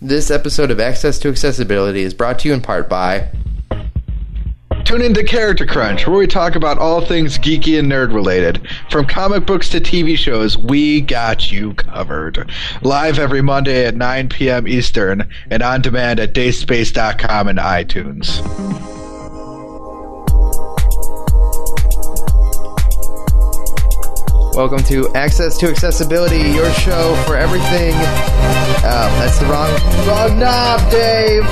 [0.00, 3.30] This episode of Access to Accessibility is brought to you in part by.
[4.84, 8.66] Tune into Character Crunch, where we talk about all things geeky and nerd related.
[8.90, 12.48] From comic books to TV shows, we got you covered.
[12.82, 14.68] Live every Monday at 9 p.m.
[14.68, 18.97] Eastern and on demand at dayspace.com and iTunes.
[24.58, 27.94] Welcome to Access to Accessibility, your show for everything.
[27.94, 29.70] Uh, that's the wrong
[30.04, 31.44] wrong knob, Dave.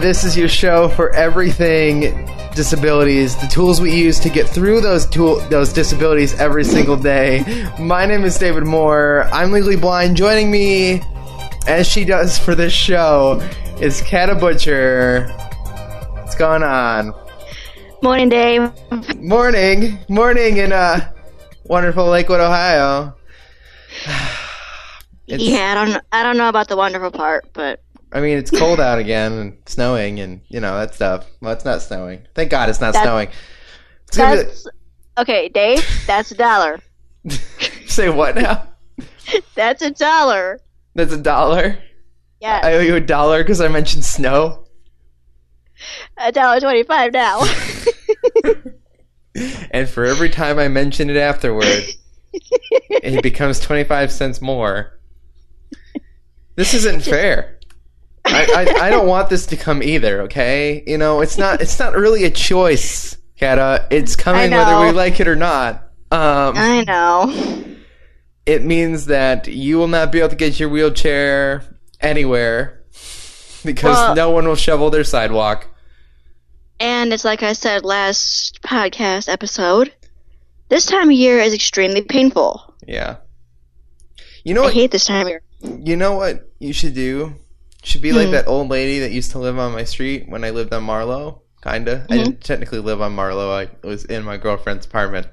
[0.00, 5.04] This is your show for everything disabilities, the tools we use to get through those
[5.04, 7.44] tool those disabilities every single day.
[7.78, 9.28] My name is David Moore.
[9.30, 10.16] I'm legally blind.
[10.16, 11.02] Joining me,
[11.66, 13.46] as she does for this show,
[13.78, 15.28] is Kata Butcher.
[16.14, 17.12] What's going on?
[18.02, 18.72] Morning, Dave.
[19.20, 21.00] Morning, morning and uh
[21.64, 23.14] wonderful Lakewood, Ohio.
[25.26, 27.80] Yeah, I don't, I don't know about the wonderful part, but
[28.12, 31.26] I mean, it's cold out again and snowing and you know that stuff.
[31.40, 32.26] Well, it's not snowing.
[32.34, 33.28] Thank God it's not That's- snowing.
[34.08, 35.86] It's gonna be- okay, Dave.
[36.06, 36.80] That's a dollar.
[37.86, 38.66] say what now?
[39.54, 40.60] That's a dollar.
[40.94, 41.78] That's a dollar.
[42.40, 44.66] Yeah, I owe you a dollar because I mentioned snow.
[46.18, 47.42] a dollar twenty-five now.
[49.70, 51.66] And for every time I mention it afterward,
[52.32, 54.98] it becomes twenty five cents more.
[56.56, 57.58] This isn't fair.
[58.24, 58.46] I,
[58.78, 60.22] I, I don't want this to come either.
[60.22, 63.86] Okay, you know it's not it's not really a choice, Kata.
[63.90, 65.76] It's coming whether we like it or not.
[66.10, 67.64] Um, I know.
[68.44, 71.64] it means that you will not be able to get your wheelchair
[72.00, 72.82] anywhere
[73.64, 75.68] because Well- no one will shovel their sidewalk.
[76.82, 79.92] And it's like I said last podcast episode.
[80.68, 82.74] This time of year is extremely painful.
[82.88, 83.18] Yeah.
[84.42, 84.74] You know I what?
[84.74, 85.42] hate this time of year.
[85.60, 87.34] You know what you should do?
[87.84, 88.32] Should be like Hmm.
[88.32, 91.42] that old lady that used to live on my street when I lived on Marlowe.
[91.62, 92.06] Kinda.
[92.10, 92.24] I Mm-hmm.
[92.24, 93.52] didn't technically live on Marlowe.
[93.52, 95.28] I was in my girlfriend's apartment.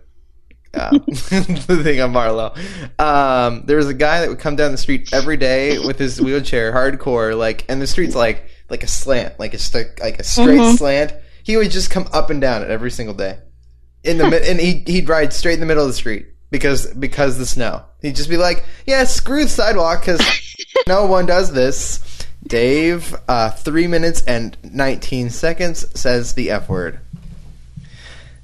[0.72, 1.00] Uh,
[1.68, 2.54] living on Marlowe.
[3.00, 6.22] Um, there was a guy that would come down the street every day with his
[6.22, 10.24] wheelchair, hardcore, like, and the street's like like a slant, like a st- like a
[10.24, 10.78] straight Mhm.
[10.78, 11.14] slant.
[11.50, 13.40] He would just come up and down it every single day.
[14.04, 16.86] In the mid- and he he'd ride straight in the middle of the street because
[16.94, 17.86] because the snow.
[18.04, 20.22] He'd just be like, "Yeah, screw the sidewalk because
[20.88, 27.00] no one does this." Dave, uh, three minutes and nineteen seconds says the f word.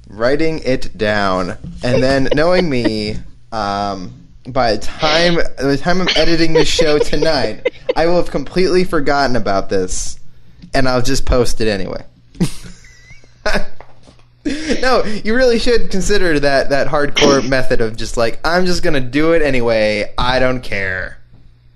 [0.08, 3.18] Writing it down, and then knowing me,
[3.52, 8.32] um, by the time by the time I'm editing the show tonight, I will have
[8.32, 10.18] completely forgotten about this,
[10.74, 12.04] and I'll just post it anyway.
[14.80, 19.00] no, you really should consider that that hardcore method of just like I'm just gonna
[19.00, 20.12] do it anyway.
[20.18, 21.18] I don't care.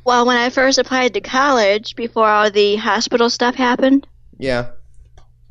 [0.04, 4.06] Well, when I first applied to college before all the hospital stuff happened,
[4.38, 4.69] Yeah,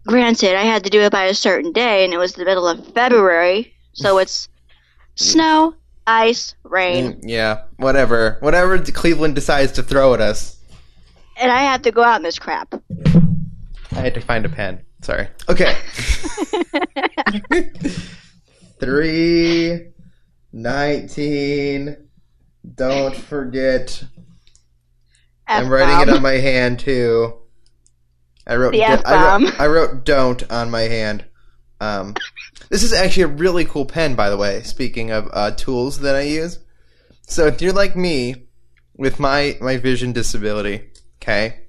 [0.08, 2.68] granted, I had to do it by a certain day, and it was the middle
[2.68, 4.50] of February, so it's
[5.16, 5.76] snow,
[6.08, 10.58] ice, rain, Mm, yeah, whatever, whatever Cleveland decides to throw at us.
[11.38, 12.74] and I have to go out in this crap.
[13.92, 14.82] I had to find a pen.
[15.02, 15.28] Sorry.
[15.48, 15.76] Okay.
[18.80, 19.88] Three,
[20.52, 21.98] nineteen.
[22.76, 24.04] Don't forget.
[25.48, 27.34] I'm writing it on my hand too.
[28.46, 28.72] I wrote.
[28.72, 29.46] The I F-bomb.
[29.46, 29.60] wrote.
[29.60, 31.26] I wrote "don't" on my hand.
[31.82, 32.16] Um,
[32.70, 34.64] this is actually a really cool pen, by the way.
[34.64, 36.60] Speaking of uh, tools that I use,
[37.28, 38.48] so if you're like me,
[38.98, 40.90] with my my vision disability,
[41.22, 41.62] okay,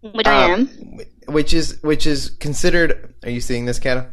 [0.00, 1.00] Which I um, am.
[1.32, 3.14] Which is which is considered.
[3.24, 4.08] Are you seeing this, Kata?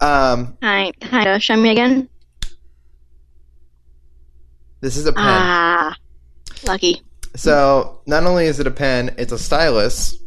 [0.00, 1.38] Um, Hi, hi.
[1.38, 2.08] Show me again.
[4.80, 5.24] this is a pen.
[5.24, 5.96] Ah,
[6.66, 7.00] lucky.
[7.36, 10.18] So not only is it a pen, it's a stylus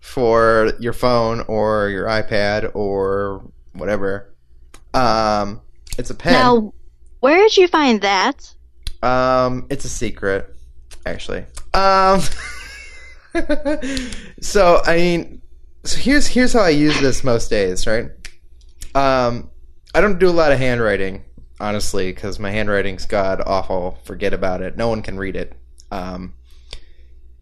[0.00, 4.34] for your phone or your iPad or whatever.
[4.94, 5.62] Um,
[5.98, 6.34] it's a pen.
[6.34, 6.74] Now,
[7.20, 8.54] where did you find that?
[9.02, 10.54] Um, it's a secret,
[11.06, 11.44] actually.
[11.72, 12.20] Um,
[14.40, 15.42] so I mean,
[15.84, 18.10] so here's here's how I use this most days, right?
[18.94, 19.50] Um,
[19.94, 21.24] I don't do a lot of handwriting,
[21.60, 23.98] honestly, because my handwriting's god awful.
[24.04, 24.76] Forget about it.
[24.76, 25.54] No one can read it.
[25.90, 26.34] Um,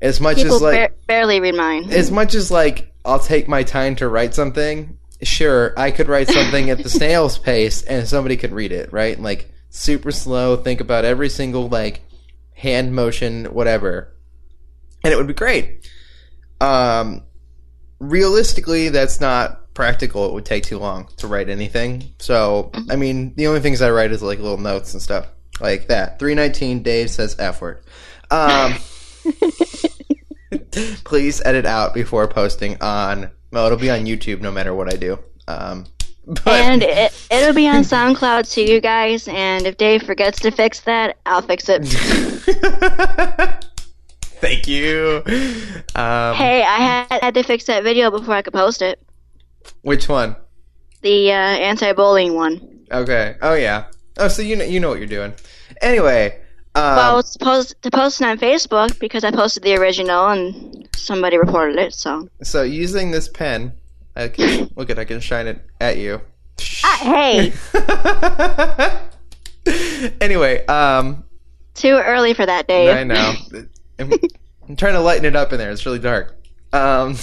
[0.00, 1.90] as much People as like bar- barely read mine.
[1.90, 6.28] as much as like I'll take my time to write something, sure, I could write
[6.28, 9.19] something at the snail's pace and somebody could read it, right?
[9.20, 12.02] Like super slow, think about every single like
[12.54, 14.14] hand motion, whatever.
[15.02, 15.88] And it would be great.
[16.61, 17.23] Um
[17.99, 20.26] realistically that's not practical.
[20.26, 22.12] It would take too long to write anything.
[22.19, 25.29] So, I mean, the only things I write is like little notes and stuff
[25.61, 26.19] like that.
[26.19, 27.85] 319 Dave says F word.
[28.31, 28.75] Um
[31.05, 33.31] Please edit out before posting on.
[33.53, 35.19] Well, it'll be on YouTube no matter what I do.
[35.49, 35.87] Um,
[36.26, 39.26] but And it, it'll be on SoundCloud too, you guys.
[39.29, 41.82] And if Dave forgets to fix that, I'll fix it.
[44.40, 45.22] thank you.
[45.94, 49.00] Um, hey, I had, had to fix that video before I could post it.
[49.82, 50.37] which one?
[51.02, 52.87] The uh, anti-bullying one.
[52.92, 53.37] Okay.
[53.40, 53.87] Oh yeah.
[54.19, 55.32] Oh, so you know you know what you're doing.
[55.81, 56.38] Anyway.
[56.75, 60.88] Um, well, it's supposed to post it on Facebook because I posted the original and
[60.94, 61.94] somebody reported it.
[61.94, 63.72] So, so using this pen,
[64.14, 66.20] I can, look at I can shine it at you.
[66.84, 67.52] ah, hey,
[70.20, 71.25] anyway, um,
[71.75, 72.94] too early for that, Dave.
[72.94, 73.32] I know.
[74.00, 74.12] I'm,
[74.69, 75.70] I'm trying to lighten it up in there.
[75.70, 76.37] It's really dark.
[76.73, 77.17] Um,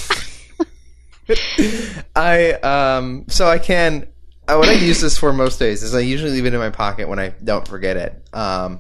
[2.16, 4.08] I um, so I can.
[4.48, 6.70] Uh, what I use this for most days is I usually leave it in my
[6.70, 8.30] pocket when I don't forget it.
[8.34, 8.80] Um,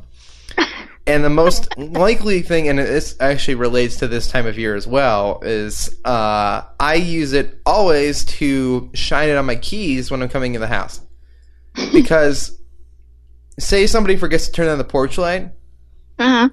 [1.06, 4.88] and the most likely thing, and this actually relates to this time of year as
[4.88, 10.30] well, is uh, I use it always to shine it on my keys when I'm
[10.30, 11.02] coming in the house.
[11.94, 12.58] Because,
[13.60, 15.52] say somebody forgets to turn on the porch light,
[16.18, 16.50] Uh huh.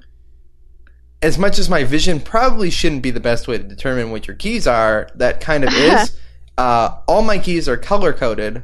[1.24, 4.36] As much as my vision probably shouldn't be the best way to determine what your
[4.36, 6.20] keys are, that kind of is.
[6.56, 8.62] Uh, all my keys are color coded,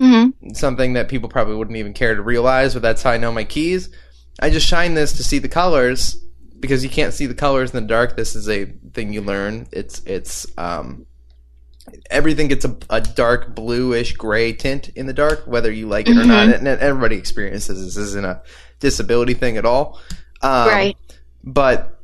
[0.00, 3.30] hmm something that people probably wouldn't even care to realize, but that's how I know
[3.30, 3.90] my keys.
[4.40, 6.24] I just shine this to see the colors
[6.58, 8.16] because you can't see the colors in the dark.
[8.16, 8.64] This is a
[8.94, 9.66] thing you learn.
[9.72, 11.04] It's it's um,
[12.10, 16.16] everything gets a, a dark bluish gray tint in the dark, whether you like it
[16.16, 16.48] or not.
[16.48, 17.94] And everybody experiences this.
[17.94, 18.42] This isn't a
[18.80, 20.00] disability thing at all.
[20.40, 20.96] Um, right.
[21.44, 22.00] But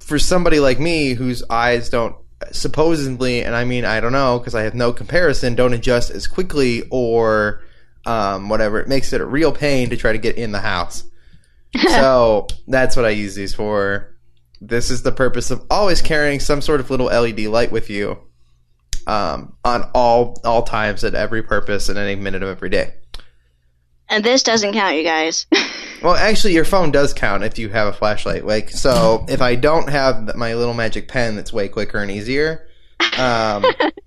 [0.00, 2.16] for somebody like me whose eyes don't
[2.52, 6.26] supposedly, and I mean I don't know because I have no comparison, don't adjust as
[6.26, 7.62] quickly or
[8.04, 11.04] um, whatever, it makes it a real pain to try to get in the house.
[11.88, 14.14] so that's what I use these for.
[14.60, 18.18] This is the purpose of always carrying some sort of little LED light with you
[19.06, 22.94] um, on all all times at every purpose at any minute of every day.
[24.08, 25.46] And this doesn't count, you guys.
[26.02, 28.44] Well, actually, your phone does count if you have a flashlight.
[28.44, 32.68] Like, so if I don't have my little magic pen that's way quicker and easier,
[33.18, 33.64] um,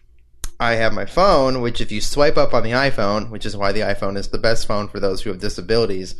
[0.60, 3.72] I have my phone, which if you swipe up on the iPhone, which is why
[3.72, 6.16] the iPhone is the best phone for those who have disabilities,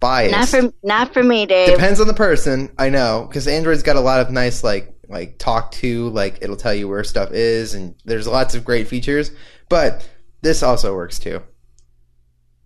[0.00, 0.32] bias.
[0.32, 1.68] not for not for me, Dave.
[1.68, 5.38] Depends on the person, I know, because Android's got a lot of nice like like
[5.38, 9.30] talk to, like it'll tell you where stuff is, and there's lots of great features.
[9.68, 10.08] But
[10.42, 11.42] this also works too.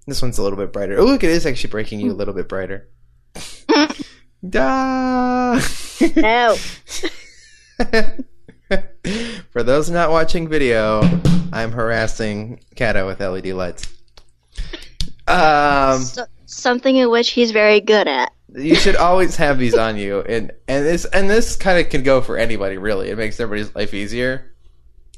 [0.09, 0.99] This one's a little bit brighter.
[0.99, 2.89] Oh, look, it is actually breaking you a little bit brighter.
[4.49, 5.61] Da.
[6.17, 6.57] No.
[9.53, 11.01] For those not watching video,
[11.53, 13.93] I'm harassing Kata with LED lights.
[15.27, 18.33] Um, So, something in which he's very good at.
[18.55, 22.03] you should always have these on you, and and this and this kind of can
[22.03, 22.79] go for anybody.
[22.79, 24.53] Really, it makes everybody's life easier.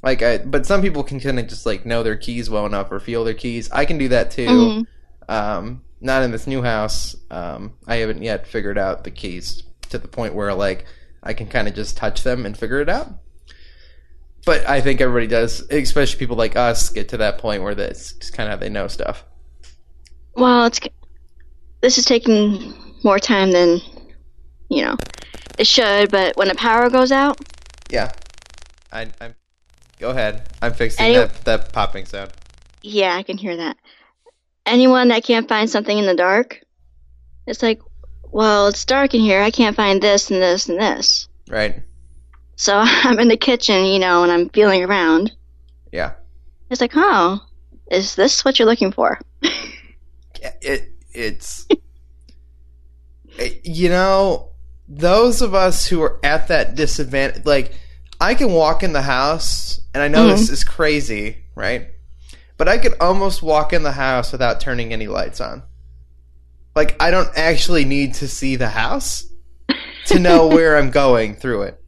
[0.02, 2.90] Like, I, but some people can kind of just like know their keys well enough
[2.90, 3.70] or feel their keys.
[3.70, 4.46] I can do that too.
[4.46, 4.86] Mhm.
[5.28, 7.14] Um, not in this new house.
[7.30, 10.86] Um, I haven't yet figured out the keys to the point where like
[11.22, 13.08] I can kind of just touch them and figure it out.
[14.46, 18.12] But I think everybody does, especially people like us, get to that point where that's
[18.14, 19.24] just kind of how they know stuff.
[20.34, 20.80] Well, it's
[21.82, 22.74] this is taking
[23.04, 23.80] more time than
[24.70, 24.96] you know
[25.58, 26.10] it should.
[26.10, 27.38] But when the power goes out,
[27.90, 28.12] Yeah,
[28.90, 29.34] I, I'm.
[30.00, 30.48] Go ahead.
[30.62, 32.32] I'm fixing Any- that that popping sound.
[32.82, 33.76] yeah, I can hear that.
[34.66, 36.60] Anyone that can't find something in the dark,
[37.46, 37.80] it's like,
[38.32, 39.42] well, it's dark in here.
[39.42, 41.28] I can't find this and this and this.
[41.48, 41.82] Right.
[42.56, 45.32] So I'm in the kitchen, you know, and I'm feeling around.
[45.92, 46.12] Yeah.
[46.70, 47.40] It's like, oh,
[47.90, 49.18] is this what you're looking for?
[50.62, 51.66] It it's.
[53.38, 54.52] it- you know,
[54.88, 57.72] those of us who are at that disadvantage, like
[58.20, 60.52] I can walk in the house, and I know this mm-hmm.
[60.52, 61.88] is crazy, right?
[62.56, 65.62] But I could almost walk in the house without turning any lights on.
[66.76, 69.24] Like I don't actually need to see the house
[70.06, 71.82] to know where I'm going through it.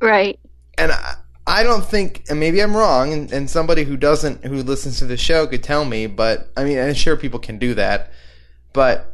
[0.00, 0.38] Right.
[0.76, 1.14] and I,
[1.46, 5.06] I don't think, and maybe I'm wrong, and, and somebody who doesn't, who listens to
[5.06, 8.12] the show could tell me, but I mean, I'm sure people can do that.
[8.72, 9.13] But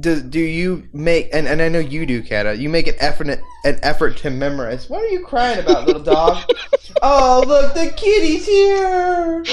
[0.00, 3.28] do, do you make, and, and I know you do, Kata, you make an effort,
[3.28, 3.40] an
[3.82, 4.88] effort to memorize.
[4.90, 6.42] What are you crying about, little dog?
[7.02, 9.44] oh, look, the kitty's here.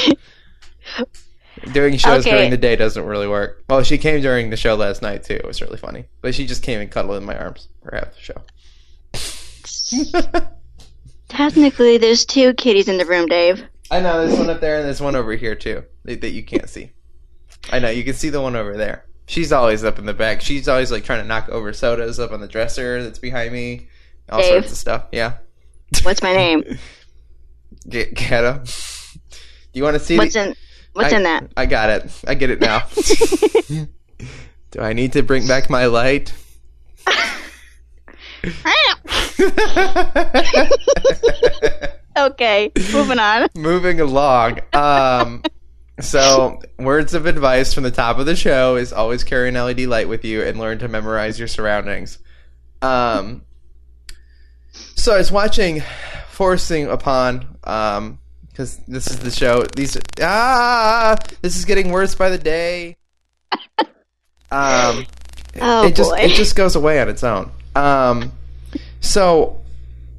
[1.71, 2.35] Doing shows Okay.
[2.35, 3.63] during the day doesn't really work.
[3.69, 5.35] Well, she came during the show last night too.
[5.35, 8.13] It was really funny, but she just came and cuddled in my arms for half
[8.13, 8.41] the show.
[11.29, 13.63] Technically, there's two kitties in the room, Dave.
[13.89, 16.43] I know there's one up there and there's one over here too that, that you
[16.43, 16.91] can't see.
[17.71, 19.05] I know you can see the one over there.
[19.25, 20.41] She's always up in the back.
[20.41, 23.87] She's always like trying to knock over sodas up on the dresser that's behind me.
[24.29, 24.49] all Dave.
[24.49, 25.05] sorts of stuff.
[25.11, 25.33] Yeah,
[26.03, 26.63] What's my name?
[27.87, 28.61] Get Geta.
[28.63, 28.69] Do
[29.73, 30.17] you want to see?
[30.17, 30.55] What's the, in
[30.93, 31.51] What's I, in that?
[31.57, 32.11] I got it.
[32.27, 32.83] I get it now.
[34.71, 36.33] Do I need to bring back my light?
[42.17, 43.47] okay, moving on.
[43.55, 44.59] Moving along.
[44.73, 45.43] Um,
[45.99, 49.81] so, words of advice from the top of the show is always carry an LED
[49.81, 52.17] light with you and learn to memorize your surroundings.
[52.81, 53.43] Um,
[54.71, 55.83] so I was watching
[56.29, 58.19] Forcing Upon, um,
[58.49, 59.63] because this is the show.
[59.75, 62.97] These ah, this is getting worse by the day.
[64.51, 65.05] Um,
[65.61, 66.17] Oh it just boy.
[66.17, 67.51] it just goes away on its own.
[67.75, 68.31] Um,
[69.01, 69.62] so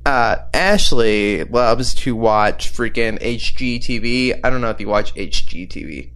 [0.06, 4.40] uh, Ashley loves to watch freaking HGTV.
[4.44, 6.11] I don't know if you watch HGTV.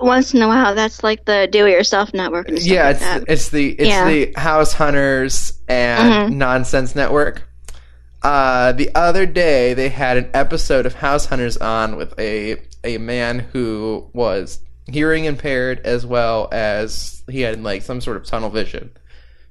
[0.00, 2.48] Once in a while, that's like the do-it-yourself network.
[2.48, 3.24] And stuff Yeah, like it's that.
[3.28, 4.08] it's the it's Yeah.
[4.08, 6.36] the House Hunters and Mhm.
[6.36, 7.48] Nonsense Network.
[8.22, 12.98] Uh, the other day they had an episode of House Hunters on with a a
[12.98, 14.58] man who was
[14.90, 18.90] hearing impaired as well as he had like some sort of tunnel vision.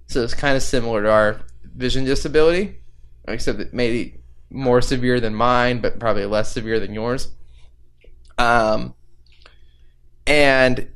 [0.07, 1.37] So it's kind of similar to our
[1.75, 2.75] vision disability,
[3.27, 7.29] except that maybe more severe than mine, but probably less severe than yours.
[8.37, 8.95] Um,
[10.27, 10.89] and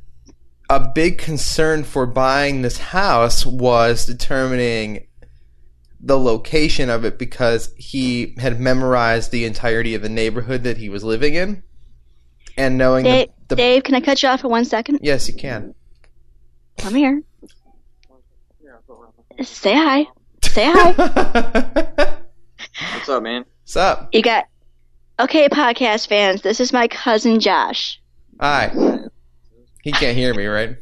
[0.69, 5.07] a big concern for buying this house was determining
[5.99, 10.89] the location of it because he had memorized the entirety of the neighborhood that he
[10.89, 11.63] was living in
[12.57, 14.99] and knowing Dave, the, the Dave, can I cut you off for one second?
[15.01, 15.73] yes you can
[16.77, 17.21] Come here.
[19.41, 20.05] Say hi.
[20.51, 20.91] Say hi.
[22.93, 23.45] What's up, man?
[23.63, 24.45] what's up You got.
[25.19, 28.01] Okay, podcast fans, this is my cousin Josh.
[28.39, 28.71] hi
[29.83, 30.75] he can't hear me right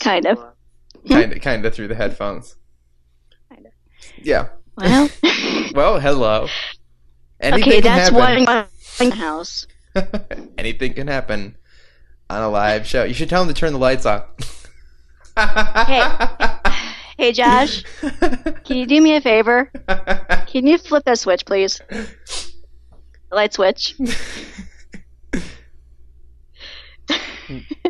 [0.00, 0.38] Kind of.
[1.08, 2.56] kind of kind of through the headphones
[3.52, 3.70] Kinda.
[4.22, 5.08] yeah Well,
[5.74, 6.48] well hello
[7.40, 8.44] anything okay, can that's happen.
[8.46, 8.66] one
[9.00, 9.66] in the house.
[10.58, 11.56] anything can happen
[12.30, 14.22] on a live show you should tell him to turn the lights on
[15.36, 16.02] Hey,
[17.18, 17.84] Josh,
[18.64, 19.70] can you do me a favor?
[20.46, 21.80] Can you flip that switch, please?
[21.88, 22.08] The
[23.30, 23.94] light switch.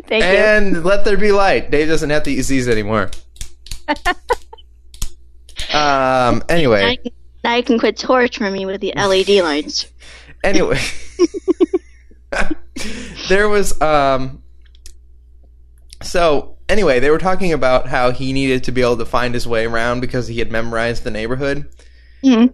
[0.07, 0.29] Thank you.
[0.29, 1.71] and let there be light.
[1.71, 3.09] Dave doesn't have to use these anymore.
[5.73, 6.43] um.
[6.49, 6.91] Anyway.
[6.91, 7.11] you, can,
[7.43, 9.87] now you can quit torturing me with the LED lights.
[10.43, 10.79] Anyway.
[13.29, 14.43] there was um.
[16.01, 19.47] So anyway, they were talking about how he needed to be able to find his
[19.47, 21.67] way around because he had memorized the neighborhood.
[22.23, 22.53] Mhm.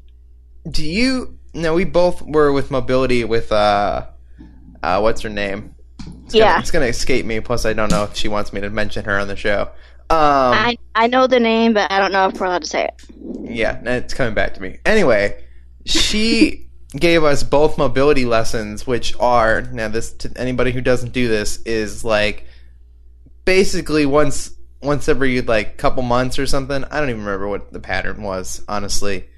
[0.69, 1.38] Do you?
[1.53, 4.05] No, we both were with mobility with uh,
[4.83, 5.73] uh, what's her name?
[6.25, 6.59] It's gonna, Yeah.
[6.59, 7.39] it's gonna escape me.
[7.39, 9.69] Plus, I don't know if she wants me to mention her on the show.
[10.11, 12.83] Um, I I know the name, but I don't know if we're allowed to say
[12.85, 12.93] it.
[13.43, 14.77] yeah, it's coming back to me.
[14.85, 15.43] Anyway,
[15.85, 21.27] she gave us both mobility lessons, which are now this to anybody who doesn't do
[21.27, 22.45] this is like
[23.46, 26.84] basically once once every like couple months or something.
[26.86, 29.29] I don't even remember what the pattern was, honestly.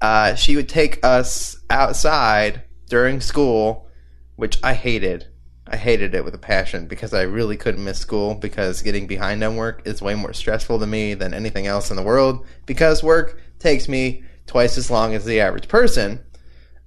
[0.00, 3.88] Uh, she would take us outside during school,
[4.36, 5.26] which I hated.
[5.66, 9.42] I hated it with a passion because I really couldn't miss school because getting behind
[9.42, 13.02] on work is way more stressful to me than anything else in the world because
[13.02, 16.20] work takes me twice as long as the average person.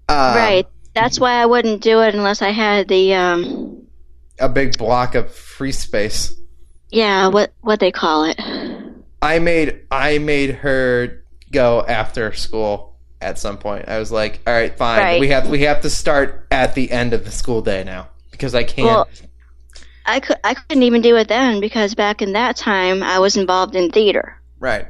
[0.07, 0.67] Um, right.
[0.93, 3.87] That's why I wouldn't do it unless I had the um.
[4.39, 6.36] A big block of free space.
[6.89, 8.39] Yeah, what what they call it?
[9.21, 13.87] I made I made her go after school at some point.
[13.87, 14.99] I was like, "All right, fine.
[14.99, 15.19] Right.
[15.19, 18.55] We have we have to start at the end of the school day now because
[18.55, 19.09] I can't." Well,
[20.05, 23.35] I could I couldn't even do it then because back in that time I was
[23.37, 24.39] involved in theater.
[24.59, 24.87] right.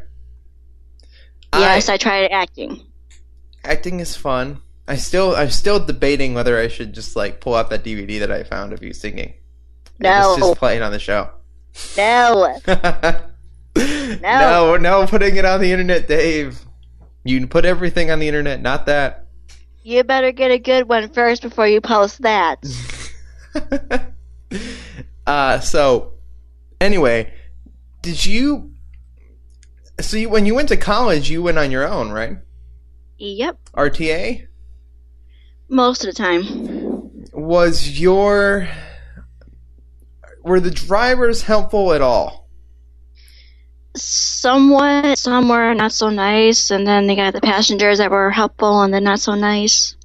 [1.54, 2.86] Yes, I, I tried acting.
[3.63, 4.62] acting is fun.
[4.88, 8.32] I still I'm still debating whether I should just like pull out that DVD that
[8.32, 9.34] I found of you singing.
[9.98, 10.10] No.
[10.10, 11.30] Just, just play it on the show.
[13.77, 14.17] No.
[14.22, 16.60] no, no, putting it on the internet, Dave.
[17.24, 19.27] You can put everything on the internet, not that.
[19.84, 22.63] You better get a good one first before you post that.
[25.27, 26.13] uh, so,
[26.81, 27.34] anyway,
[28.01, 28.72] did you?
[30.00, 32.38] So, you, when you went to college, you went on your own, right?
[33.17, 33.57] Yep.
[33.74, 34.48] RTA
[35.69, 37.25] Most of the time.
[37.34, 38.67] was your.
[40.48, 42.48] Were the drivers helpful at all?
[43.96, 48.82] Somewhat, some were not so nice, and then they got the passengers that were helpful
[48.84, 49.96] and then not so nice.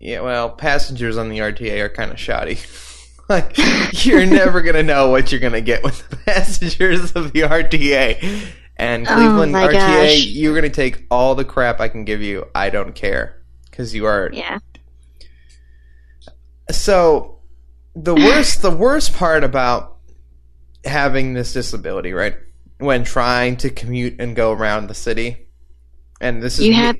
[0.00, 2.58] Yeah, well, passengers on the RTA are kind of shoddy.
[3.28, 3.56] like,
[4.04, 8.46] you're never gonna know what you're gonna get with the passengers of the RTA.
[8.78, 10.26] And Oh Cleveland my RTA, gosh.
[10.26, 12.44] you're going to take all the crap I can give you.
[12.54, 14.58] I don't care because you are Yeah.
[16.70, 17.35] so
[17.96, 19.96] the worst the worst part about
[20.84, 22.36] having this disability right
[22.78, 25.48] when trying to commute and go around the city
[26.20, 26.96] and this is You have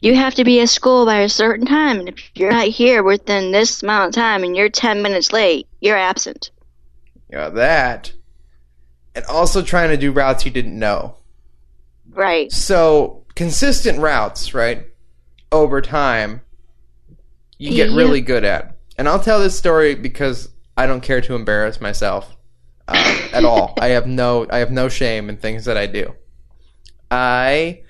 [0.00, 3.02] you have to be at school by a certain time, and if you're not here
[3.02, 6.50] within this amount of time and you're ten minutes late, you're absent.
[7.30, 8.12] know, that
[9.14, 11.16] and also trying to do routes you didn't know
[12.12, 12.50] Right.
[12.52, 14.86] so consistent routes right
[15.52, 16.40] over time
[17.58, 17.96] you get Yeah.
[17.96, 22.36] really good at and i'll tell this story because i don't care to embarrass myself
[22.86, 26.14] uh, at all i have no i have no shame in things that i do
[27.10, 27.82] i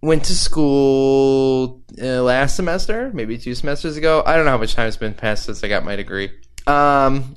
[0.00, 4.74] went to school uh, last semester maybe two semesters ago i don't know how much
[4.74, 6.30] time has been passed since i got my degree
[6.68, 7.36] um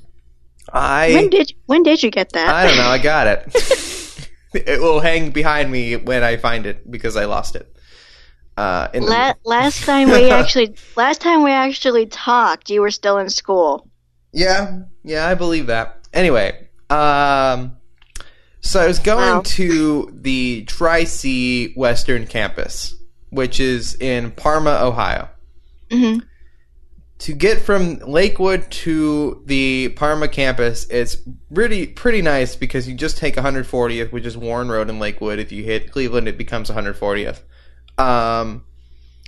[0.72, 2.48] i when did when did you get that?
[2.48, 2.88] I don't know.
[2.88, 3.54] I got it.
[4.54, 7.74] it will hang behind me when I find it because I lost it.
[8.58, 12.90] Uh, in the- La- last time we actually last time we actually talked, you were
[12.90, 13.88] still in school.
[14.32, 16.08] yeah, yeah, I believe that.
[16.12, 17.76] Anyway, um,
[18.60, 19.42] so I was going Wow.
[19.44, 22.94] to the Tri C Western Campus,
[23.30, 25.28] which is in Parma, Ohio.
[25.90, 26.18] hmm
[27.20, 31.16] to get from Lakewood to the Parma campus, it's
[31.50, 35.40] really pretty nice because you just take 140th, which is Warren Road in Lakewood.
[35.40, 37.40] If you hit Cleveland, it becomes 140th.
[37.98, 38.64] Um,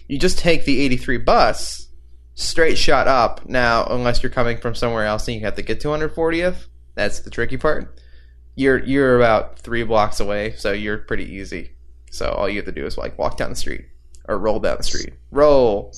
[0.08, 1.88] you just take the 83 bus
[2.34, 3.46] straight shot up.
[3.48, 7.20] Now, unless you're coming from somewhere else and you have to get to 140th, that's
[7.20, 7.98] the tricky part.
[8.56, 11.70] You're you're about three blocks away, so you're pretty easy.
[12.10, 13.86] So all you have to do is like walk down the street
[14.28, 15.14] or roll down the street.
[15.30, 15.94] Roll.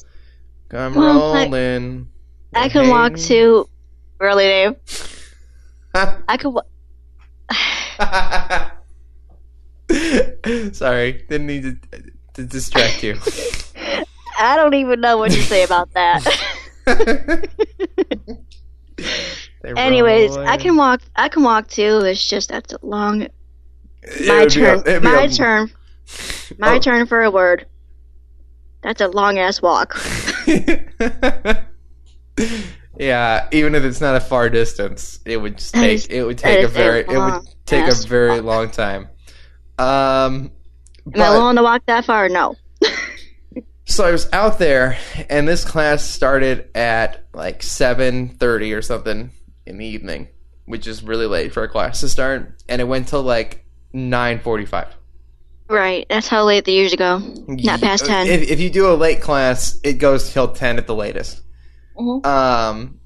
[0.70, 2.08] I'm Well, rolling.
[2.54, 3.68] I can walk to
[4.20, 4.76] really, Dave.
[5.94, 6.50] I could.
[6.50, 6.62] Wa-
[10.72, 11.62] Sorry, didn't need
[11.92, 12.02] to,
[12.34, 13.16] to distract you.
[14.38, 16.24] I don't even know what to say about that.
[19.64, 21.00] Anyways, I can walk.
[21.16, 22.00] I can walk too.
[22.04, 23.28] It's just that's a long.
[24.26, 24.82] My a- turn.
[24.82, 25.70] be My a- turn.
[26.58, 26.78] My Oh.
[26.80, 27.66] turn for a word.
[28.82, 29.96] That's a long ass walk.
[32.98, 36.38] yeah, even if it's not a far distance, it would just take is- it would
[36.38, 38.44] take a a very it would take a very walk.
[38.44, 39.08] long time.
[39.78, 40.50] Um,
[41.06, 42.28] Am I but- willing to walk that far?
[42.28, 42.54] No.
[43.84, 44.96] So I was out there,
[45.28, 49.32] and this class started at like seven thirty or something
[49.66, 50.28] in the evening,
[50.64, 54.38] which is really late for a class to start, and it went till like nine
[54.38, 54.86] forty-five.
[55.68, 56.06] Right.
[56.08, 57.18] That's how late they usually go.
[57.48, 58.28] Not past ten.
[58.28, 61.42] If, if you do a late class, it goes till ten at the latest.
[61.98, 62.24] Mhm.
[62.24, 63.00] Um,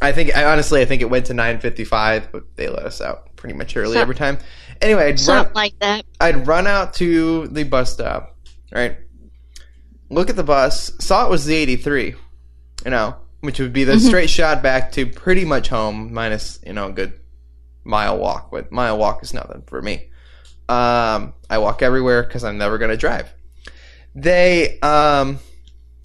[0.00, 3.00] I think I honestly I think it went to nine fifty-five, but they let us
[3.00, 4.38] out pretty much early So- every time.
[4.80, 6.06] Anyway, I'd run, like that.
[6.18, 8.38] I'd run out to the bus stop,
[8.72, 8.96] right?
[10.08, 12.14] Look at the bus, saw it was the 83,
[12.86, 14.06] you know, which would be the Mhm.
[14.06, 17.12] straight shot back to pretty much home, minus, you know, a good
[17.84, 18.50] mile walk.
[18.50, 20.08] But mile walk is nothing for me.
[20.70, 23.30] Um, I walk everywhere because I'm never going to drive.
[24.14, 25.38] They, um,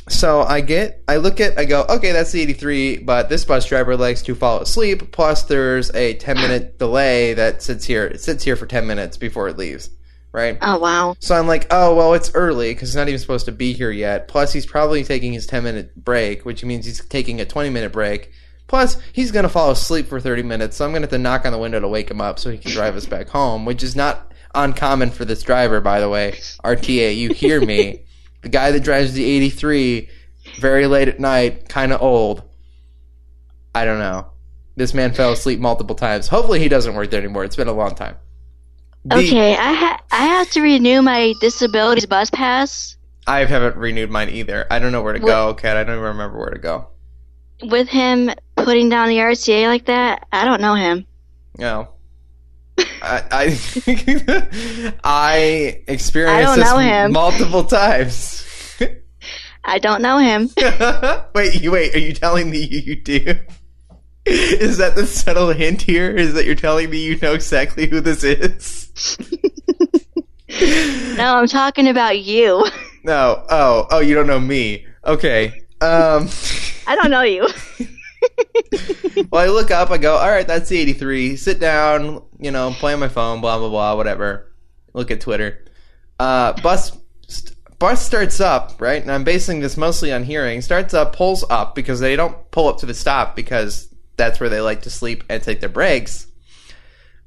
[0.10, 3.66] so I get, I look at, I go, okay, that's the 83, but this bus
[3.66, 5.12] driver likes to fall asleep.
[5.12, 8.06] Plus, there's a 10 minute delay that sits here.
[8.06, 9.90] It sits here for 10 minutes before it leaves,
[10.32, 10.58] right?
[10.62, 11.16] Oh wow.
[11.20, 13.92] So I'm like, oh well, it's early because he's not even supposed to be here
[13.92, 14.28] yet.
[14.28, 17.92] Plus, he's probably taking his 10 minute break, which means he's taking a 20 minute
[17.92, 18.32] break.
[18.68, 21.52] Plus, he's gonna fall asleep for 30 minutes, so I'm gonna have to knock on
[21.52, 23.96] the window to wake him up so he can drive us back home, which is
[23.96, 26.34] not uncommon for this driver, by the way.
[26.64, 28.04] RTA, you hear me?
[28.42, 30.10] the guy that drives the 83,
[30.60, 32.44] very late at night, kind of old.
[33.76, 34.28] I don't know.
[34.76, 36.28] This man fell asleep multiple times.
[36.30, 37.44] Hopefully, he doesn't work there anymore.
[37.44, 38.16] It's been a long time.
[39.06, 42.96] The- Okay, I ha- I have to renew my disabilities bus pass
[43.28, 44.66] I haven't renewed mine either.
[44.72, 45.78] I don't know where to go, Kat.
[45.78, 46.88] I don't even remember where to go.
[47.62, 50.26] with him putting down the RTA like that.
[50.32, 51.06] I don't know him.
[51.58, 51.90] No.
[53.02, 57.12] I I, I experienced I don't this know him.
[57.12, 58.46] multiple times.
[59.64, 60.50] I don't know him.
[61.36, 61.94] wait, you wait.
[61.94, 63.36] Are you telling me you do?
[64.26, 66.10] Is that the subtle hint here?
[66.10, 69.18] Is that you're telling me you know exactly who this is?
[71.18, 72.66] No, I'm talking about you.
[73.04, 73.44] No.
[73.50, 73.88] Oh.
[73.92, 74.00] Oh.
[74.00, 74.86] You don't know me.
[75.06, 75.48] Okay.
[75.82, 76.28] Um.
[76.88, 77.48] I don't know you.
[79.32, 79.92] well, I look up.
[79.92, 81.36] I go, all right, that's the 83.
[81.36, 84.52] Sit down, you know, play on my phone, blah blah blah, whatever.
[84.94, 85.66] Look at Twitter.
[86.20, 89.02] Uh, bus st- bus starts up, right?
[89.02, 90.62] And I'm basing this mostly on hearing.
[90.62, 94.50] Starts up, pulls up because they don't pull up to the stop because that's where
[94.50, 96.28] they like to sleep and take their breaks.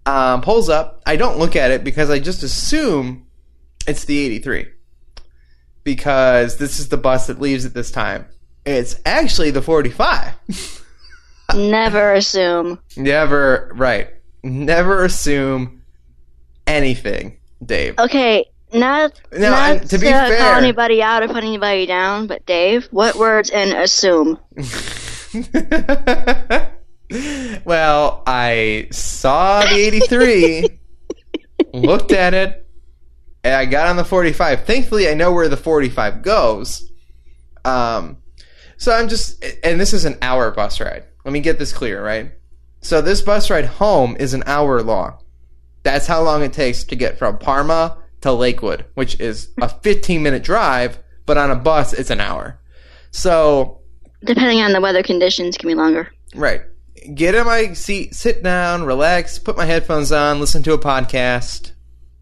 [0.05, 1.03] Um, pulls up.
[1.07, 3.27] I don't look at it because I just assume
[3.87, 4.67] it's the 83
[5.85, 8.27] because this is the bus that leaves at this time.
[8.65, 10.35] It's actually the 45.
[11.55, 12.79] Never assume.
[12.97, 14.09] Never, right.
[14.43, 15.83] Never assume
[16.67, 17.99] anything, Dave.
[17.99, 22.45] Okay, not, No, not to be call fair- anybody out or put anybody down, but
[22.47, 24.39] Dave, what words in assume?
[27.65, 30.69] well, I saw the 83,
[31.75, 32.67] looked at it,
[33.45, 34.65] and I got on the 45.
[34.65, 36.91] Thankfully, I know where the 45 goes.
[37.65, 38.19] Um,
[38.77, 41.05] so I'm just, and this is an hour bus ride.
[41.25, 42.33] Let me get this clear, right?
[42.81, 45.19] So this bus ride home is an hour long.
[45.85, 50.23] That's how long it takes to get from Parma to Lakewood, which is a 15
[50.23, 52.61] minute drive, but on a bus, it's an hour.
[53.11, 53.81] So
[54.25, 56.13] Depending on the weather conditions, can be longer.
[56.35, 56.63] Right.
[57.15, 61.73] Get in my seat, sit down, relax, put my headphones on, listen to a podcast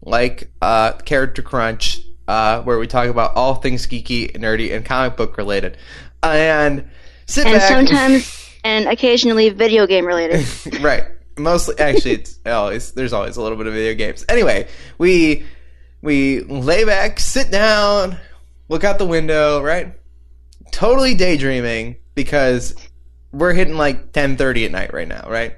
[0.01, 5.15] like uh, Character Crunch, uh, where we talk about all things geeky, nerdy, and comic
[5.15, 5.77] book related.
[6.23, 6.89] And
[7.27, 7.69] sit And back.
[7.69, 10.45] sometimes, and occasionally, video game related.
[10.81, 11.05] right.
[11.37, 14.25] Mostly, actually, it's always there's always a little bit of video games.
[14.29, 15.45] Anyway, we
[16.01, 18.17] we lay back, sit down,
[18.69, 19.93] look out the window, right?
[20.71, 22.75] Totally daydreaming because
[23.31, 25.55] we're hitting like 10:30 at night right now, right?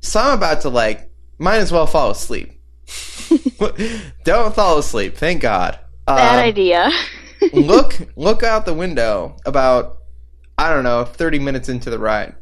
[0.00, 2.52] So I'm about to like might as well fall asleep.
[4.24, 5.78] Don't fall asleep, thank God.
[6.06, 6.90] Bad Um, idea.
[7.52, 9.97] look look out the window about
[10.58, 12.34] I don't know, 30 minutes into the ride.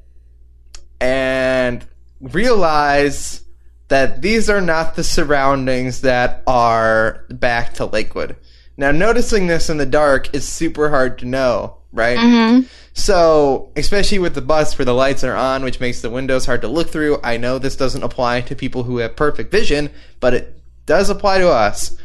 [1.01, 1.87] And
[2.21, 3.45] realize
[3.89, 8.37] that these are not the surroundings that are back to Lakewood.
[8.77, 12.19] Now noticing this in the dark is super hard to know, right?
[12.19, 12.61] hmm
[12.95, 16.63] So, especially with the bus where the lights are on, which makes the windows hard
[16.63, 20.35] to look through, I know this doesn't apply to people who have perfect vision, but
[20.35, 21.97] it does apply to us.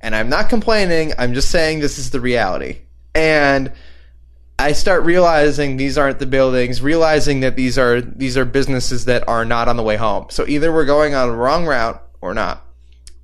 [0.00, 2.80] And I'm not complaining, I'm just saying this is the reality.
[3.14, 3.72] And
[4.58, 9.26] I start realizing these aren't the buildings, realizing that these are these are businesses that
[9.28, 10.26] are not on the way home.
[10.30, 12.64] So either we're going on the wrong route or not.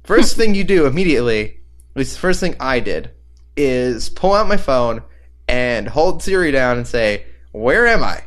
[0.05, 3.13] First thing you do immediately, at least the first thing I did,
[3.57, 5.03] is pull out my phone
[5.47, 8.25] and hold Siri down and say, Where am I?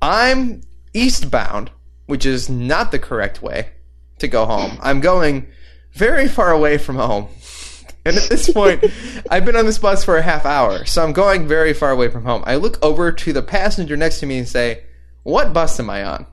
[0.00, 0.62] I'm
[0.92, 1.70] eastbound,
[2.06, 3.70] which is not the correct way
[4.18, 4.78] to go home.
[4.80, 5.48] I'm going
[5.92, 7.28] very far away from home.
[8.06, 8.84] And at this point,
[9.30, 12.08] I've been on this bus for a half hour, so I'm going very far away
[12.08, 12.44] from home.
[12.46, 14.84] I look over to the passenger next to me and say,
[15.24, 16.26] What bus am I on?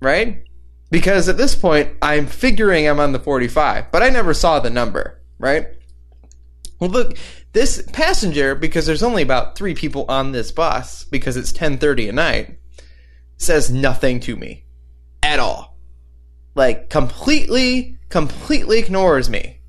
[0.00, 0.44] Right?
[0.90, 4.68] Because at this point, I'm figuring I'm on the 45, but I never saw the
[4.68, 5.68] number, right?
[6.78, 7.16] Well, look,
[7.52, 12.14] this passenger, because there's only about three people on this bus, because it's 10:30 at
[12.14, 12.58] night,
[13.38, 14.66] says nothing to me
[15.22, 15.78] at all.
[16.54, 19.62] Like completely, completely ignores me.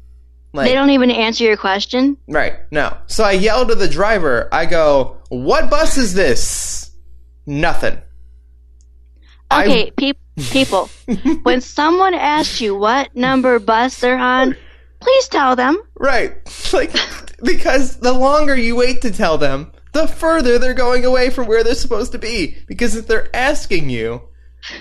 [0.55, 2.17] Like, They don't even answer your question.
[2.27, 2.53] Right.
[2.71, 2.95] No.
[3.07, 4.47] So I yell to the driver.
[4.51, 6.91] I go, "What bus is this?"
[7.45, 7.97] Nothing.
[9.51, 10.17] I- Okay, peop
[10.51, 10.89] people,
[11.43, 14.55] when someone asks you what number bus they're on,
[14.99, 15.81] please tell them.
[15.99, 16.33] Right.
[16.73, 16.93] Like
[17.43, 21.63] because the longer you wait to tell them, the further they're going away from where
[21.63, 22.55] they're supposed to be.
[22.67, 24.21] Because if they're asking you,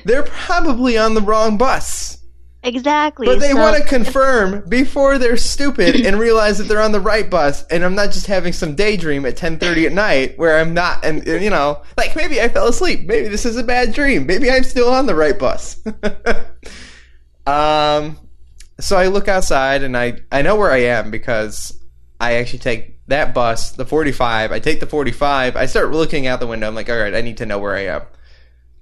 [0.05, 2.19] they're probably on the wrong bus.
[2.65, 3.27] Exactly.
[3.27, 7.01] But they so- want to confirm before they're stupid and realize that they're on the
[7.01, 10.73] right bus and I'm not just having some daydream at 10:30 at night where I'm
[10.73, 13.07] not and and, you know, like maybe I fell asleep.
[13.07, 14.27] Maybe this is a bad dream.
[14.27, 15.83] Maybe I'm still on the right bus.
[17.47, 18.19] um
[18.81, 21.79] so I look outside and I I know where I am because
[22.21, 24.51] I actually take that bus, the 45.
[24.53, 25.57] I take the 45.
[25.57, 26.67] I start looking out the window.
[26.67, 28.03] I'm like, "All right, I need to know where I am."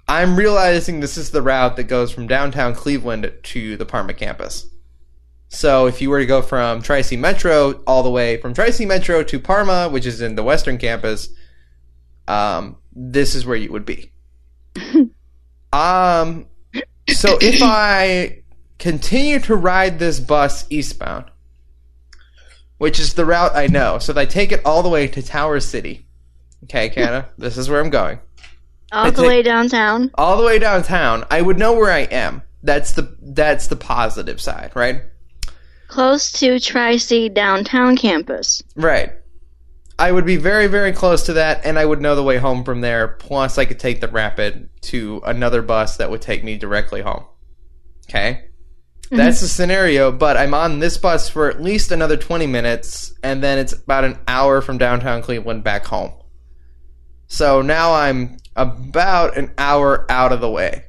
[0.07, 4.67] I'm realizing this is the route that goes from downtown Cleveland to the Parma campus.
[5.47, 9.23] So if you were to go from Tri-C Metro all the way from Tri-C Metro
[9.23, 11.29] to Parma, which is in the western campus,
[12.27, 14.11] um, this is where you would be.
[15.73, 16.47] um,
[17.07, 18.43] so if I
[18.79, 21.25] continue to ride this bus eastbound,
[22.77, 25.21] which is the route I know, so if I take it all the way to
[25.21, 26.07] Tower City,
[26.63, 28.19] okay, Canna, this is where I'm going
[28.93, 30.11] all I the take- way downtown.
[30.15, 32.41] all the way downtown, I would know where I am.
[32.61, 35.01] That's the that's the positive side, right?
[35.87, 38.63] Close to Tri C downtown campus.
[38.75, 39.11] Right.
[39.99, 42.63] I would be very very close to that, and I would know the way home
[42.63, 43.07] from there.
[43.09, 47.25] Plus, I could take the rapid to another bus that would take me directly home.
[48.09, 48.45] Okay.
[49.05, 49.17] Mm-hmm.
[49.17, 53.43] That's the scenario, but I'm on this bus for at least another 20 minutes, and
[53.43, 56.13] then it's about an hour from downtown Cleveland back home.
[57.27, 60.85] So now I'm about an hour out of the way.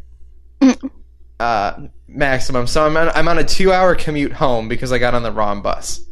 [1.41, 2.67] uh, maximum.
[2.67, 5.33] So I'm on, I'm on a two hour commute home because I got on the
[5.33, 6.05] wrong bus.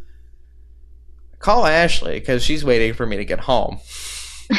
[1.39, 3.81] Call Ashley because she's waiting for me to get home.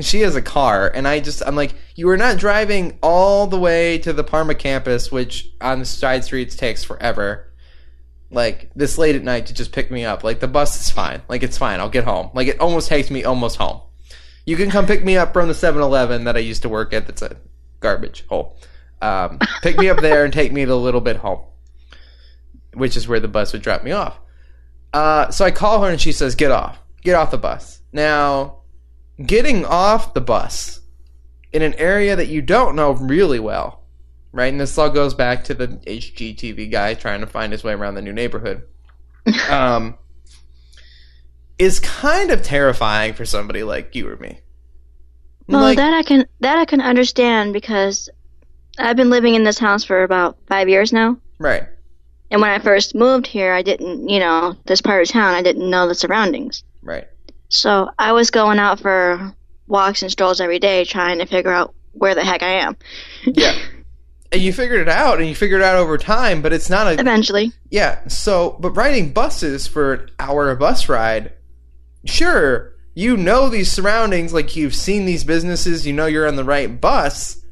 [0.00, 3.58] She has a car, and I just I'm like, you are not driving all the
[3.58, 7.52] way to the Parma campus, which on the side streets takes forever.
[8.30, 10.22] Like this late at night to just pick me up.
[10.22, 11.22] Like the bus is fine.
[11.28, 11.80] Like it's fine.
[11.80, 12.30] I'll get home.
[12.32, 13.80] Like it almost takes me almost home.
[14.48, 17.06] You can come pick me up from the 7-Eleven that I used to work at.
[17.06, 17.36] That's a
[17.80, 18.56] garbage hole.
[19.02, 21.40] Um, pick me up there and take me a little bit home,
[22.72, 24.18] which is where the bus would drop me off.
[24.94, 26.78] Uh, so I call her and she says, "Get off.
[27.02, 28.62] Get off the bus." Now
[29.22, 30.80] getting off the bus
[31.52, 33.84] in an area that you don't know really well,
[34.32, 34.50] right?
[34.50, 37.96] And this all goes back to the HGTV guy trying to find his way around
[37.96, 38.62] the new neighborhood.
[39.50, 39.98] um,
[41.58, 44.40] is kind of terrifying for somebody like you or me.
[45.48, 48.08] Well, Like- that I can that I can understand because
[48.78, 51.16] I've been living in this house for about five years now.
[51.38, 51.64] right.
[52.30, 55.40] And when I first moved here, I didn't, you know, this part of town, I
[55.40, 56.62] didn't know the surroundings.
[56.82, 57.08] Right.
[57.48, 59.34] So I was going out for
[59.66, 62.76] walks and strolls every day trying to figure out where the heck I am.
[63.24, 63.58] Yeah.
[64.30, 66.86] And you figured it out, and you figured it out over time, but it's not
[66.86, 67.50] a Eventually.
[67.70, 71.32] Yeah, so but riding buses for an hour a bus ride,
[72.04, 76.44] sure, you know these surroundings, like you've seen these businesses, you know you're on the
[76.44, 77.42] right bus,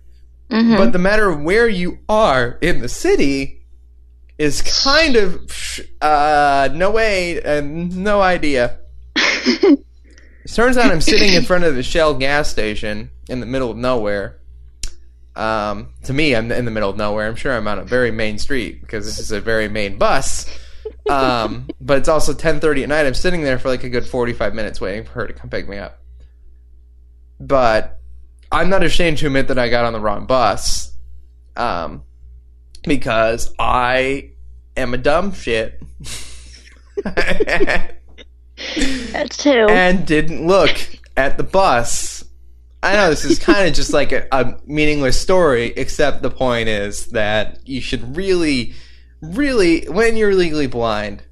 [0.51, 3.65] hmm but the matter of where you are in the city
[4.39, 5.51] is kind of
[6.01, 8.79] uh no way and no idea.
[9.17, 9.85] It
[10.55, 13.77] turns out I'm sitting in front of the Shell gas station in the middle of
[13.77, 14.39] nowhere.
[15.35, 17.27] Um, to me, I'm in the middle of nowhere.
[17.29, 20.47] I'm sure I'm on a very main street because this is a very main bus.
[21.09, 23.07] Um, but it's also 10:30 at night.
[23.07, 25.69] I'm sitting there for like a good 45 minutes waiting for her to come pick
[25.69, 26.01] me up.
[27.38, 28.01] But
[28.51, 30.92] I'm not ashamed to admit that I got on the wrong bus,
[31.57, 32.03] um,
[32.85, 34.31] because I
[34.77, 35.83] am a dumb shit.
[39.12, 39.66] That's two.
[39.69, 40.77] and didn't look
[41.16, 42.25] at the bus.
[42.83, 46.69] I know this is kind of just like a, a meaningless story, except the point
[46.69, 48.75] is that you should really,
[49.35, 51.23] really, when you're legally blind,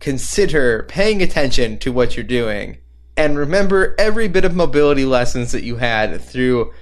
[0.00, 2.78] consider paying attention to what you're doing
[3.16, 6.72] and remember every bit of mobility lessons that you had through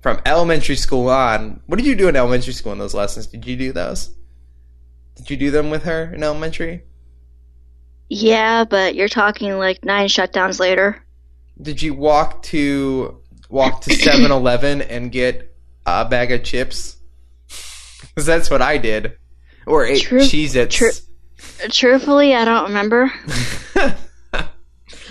[0.00, 1.60] from elementary school on.
[1.66, 3.26] What did you do in elementary school in those lessons?
[3.26, 4.14] Did you do those?
[5.16, 6.82] Did you do them with her in elementary?
[8.08, 11.02] yeah, but you're talking like nine shutdowns later.
[11.60, 16.96] Did you walk to walk to 7-Eleven and get a bag of chips?
[18.14, 19.16] Because that's what I did.
[19.66, 20.74] Or ate True- Cheez-Its.
[20.74, 20.90] true-
[21.70, 23.12] Truthfully, I don't remember.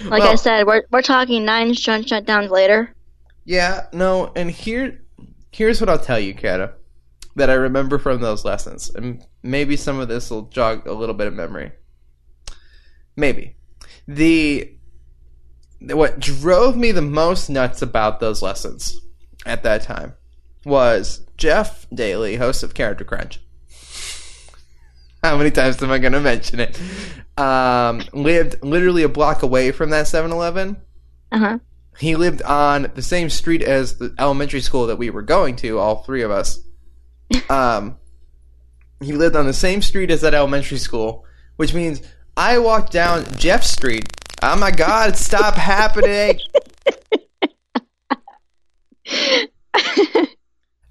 [0.05, 2.93] Like I said, we're we're talking nine shut shutdowns later.
[3.45, 5.01] yeah, no, and here
[5.51, 6.73] here's what I'll tell you, Kata,
[7.35, 8.89] that I remember from those lessons.
[8.93, 11.71] And maybe some of this will jog a little bit of memory.
[13.15, 13.55] Maybe.
[14.07, 14.75] The
[15.79, 18.99] what drove me the most nuts about those lessons
[19.45, 20.15] at that time
[20.65, 23.39] was Jeff Daly, host of Character Crunch.
[25.27, 26.77] How many times am I going to mention it?
[27.37, 30.75] Um, lived literally a block away from that 7 Eleven.
[31.31, 31.59] Uh huh.
[31.97, 35.79] He lived on the same street as the elementary school that we were going to,
[35.79, 36.59] all three of us.
[37.49, 37.97] Um,
[39.01, 41.99] he lived on the same street as that elementary school, which means
[42.37, 44.05] I walked down Jeff Street.
[44.43, 46.39] Oh my God, stop happening!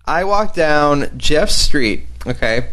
[0.05, 2.71] I walked down Jeff Street, okay?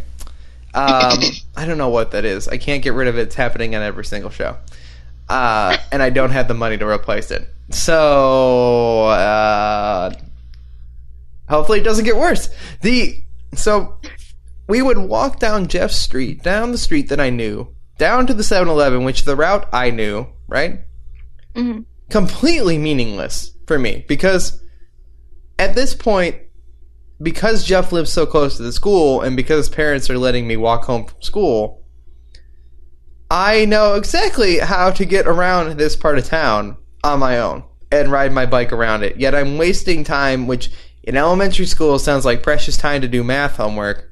[0.79, 1.19] Um,
[1.55, 2.47] I don't know what that is.
[2.47, 3.23] I can't get rid of it.
[3.23, 4.57] It's happening on every single show.
[5.27, 7.47] Uh, and I don't have the money to replace it.
[7.69, 10.11] So, uh,
[11.47, 12.49] hopefully it doesn't get worse.
[12.81, 13.99] The, so,
[14.67, 18.43] we would walk down Jeff Street, down the street that I knew, down to the
[18.43, 20.81] 7-Eleven, which the route I knew, right?
[21.55, 21.85] Mhm.
[22.09, 24.63] Completely meaningless for me because
[25.59, 26.37] at this point,
[27.21, 30.85] because Jeff lives so close to the school and because parents are letting me walk
[30.85, 31.83] home from school,
[33.29, 38.11] I know exactly how to get around this part of town on my own and
[38.11, 39.17] ride my bike around it.
[39.17, 40.71] Yet I'm wasting time, which
[41.03, 44.09] in elementary school sounds like precious time to do math homework,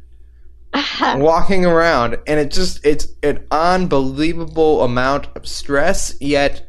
[1.15, 2.17] walking around.
[2.27, 6.66] And it just, it's an unbelievable amount of stress, yet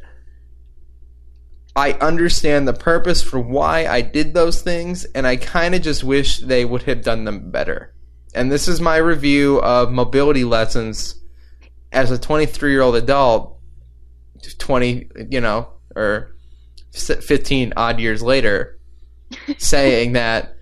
[1.79, 6.03] I understand the purpose for why I did those things, and I kind of just
[6.03, 7.93] wish they would have done them better.
[8.35, 11.15] And this is my review of mobility lessons
[11.93, 13.59] as a 23 year old adult,
[14.57, 16.35] 20, you know, or
[16.91, 18.77] 15 odd years later,
[19.57, 20.57] saying that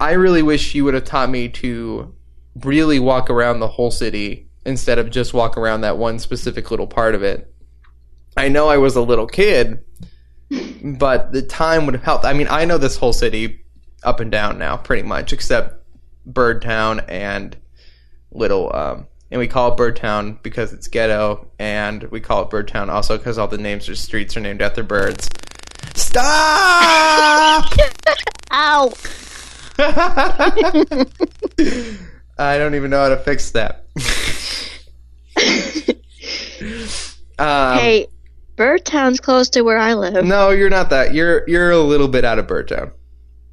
[0.00, 2.14] I really wish you would have taught me to
[2.62, 6.86] really walk around the whole city instead of just walk around that one specific little
[6.86, 7.52] part of it.
[8.34, 9.84] I know I was a little kid,
[10.84, 12.26] but the time would have helped.
[12.26, 13.64] I mean, I know this whole city
[14.02, 15.82] up and down now, pretty much, except
[16.30, 17.56] Birdtown and
[18.30, 18.70] Little.
[18.74, 23.16] Um, and we call it Birdtown because it's ghetto, and we call it Birdtown also
[23.16, 25.30] because all the names of streets are named after birds.
[25.94, 26.18] Stop!
[28.52, 28.92] Ow!
[32.36, 33.86] I don't even know how to fix that.
[37.38, 38.08] um, hey,
[38.56, 40.24] Birdtown's close to where I live.
[40.24, 41.12] no, you're not that.
[41.14, 42.92] You're you're a little bit out of Birdtown.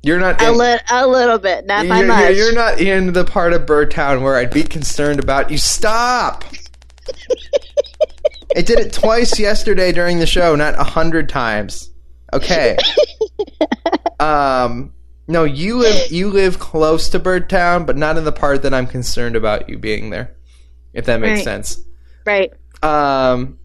[0.03, 0.41] You're not.
[0.41, 2.35] A, in- li- a little bit, not by you're, much.
[2.35, 5.57] you're- not in the part of Birdtown where I'd be concerned about you.
[5.57, 6.43] Stop.
[8.55, 11.89] it did it twice yesterday during the show, not a hundred times.
[12.33, 12.77] Okay.
[14.19, 14.93] um.
[15.27, 18.87] No, you live you live close to Birdtown, but not in the part that I'm
[18.87, 20.35] concerned about you being there.
[20.93, 21.43] If that makes Right.
[21.45, 21.81] sense.
[22.25, 22.51] right.
[22.83, 23.59] Um,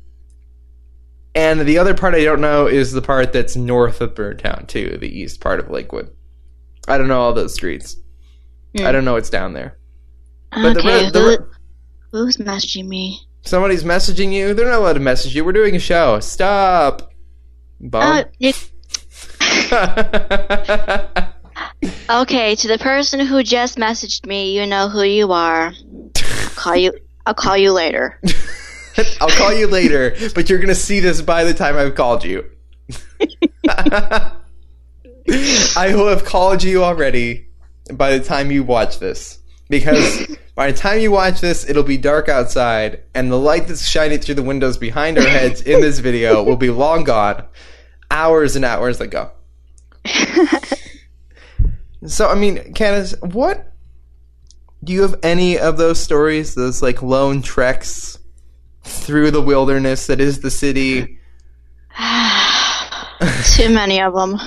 [1.37, 4.97] and the other part I don't know is the part that's north of Birdtown, too,
[4.99, 6.11] the east part of Lakewood.
[6.89, 7.99] I don't know all those streets.
[8.75, 8.87] Hmm.
[8.87, 9.77] I don't know what's down there.
[10.51, 11.47] But the okay, re- the
[12.11, 13.21] who, who's messaging me?
[13.43, 14.55] Somebody's messaging you.
[14.55, 15.45] They're not allowed to message you.
[15.45, 16.21] We're doing a show.
[16.21, 17.13] Stop.
[17.93, 18.25] Uh,
[22.11, 25.75] okay, to the person who just messaged me, you know who you are.
[26.17, 26.95] I'll call you.
[27.27, 28.19] I'll call you later.
[29.21, 32.45] I'll call you later, but you're gonna see this by the time I've called you.
[33.69, 34.33] I
[35.95, 37.49] will have called you already
[37.93, 39.39] by the time you watch this.
[39.69, 43.87] Because by the time you watch this, it'll be dark outside, and the light that's
[43.87, 47.45] shining through the windows behind our heads in this video will be long gone.
[48.11, 49.33] Hours and hours ago.
[52.07, 53.73] So, I mean, Candace, what
[54.85, 58.19] do you have any of those stories, those like lone treks
[58.87, 61.19] through the wilderness that is the city?
[63.55, 64.39] Too many of them.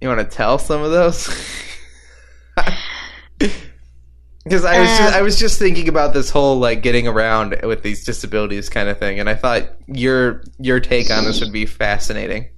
[0.00, 1.28] You want to tell some of those?
[4.48, 7.60] Because I was just, Um, I was just thinking about this whole like getting around
[7.64, 11.52] with these disabilities kind of thing, and I thought your your take on this would
[11.52, 12.48] be fascinating.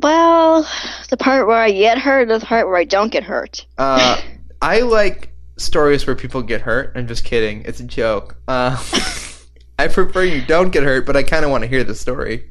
[0.00, 0.68] Well,
[1.08, 3.64] the part where I get hurt the part where I don't get hurt.
[3.78, 4.20] Uh,
[4.62, 6.92] I like stories where people get hurt.
[6.94, 7.62] I'm just kidding.
[7.64, 8.36] It's a joke.
[8.48, 8.82] Uh,
[9.78, 12.50] I prefer you don't get hurt, but I kind of want to hear the story.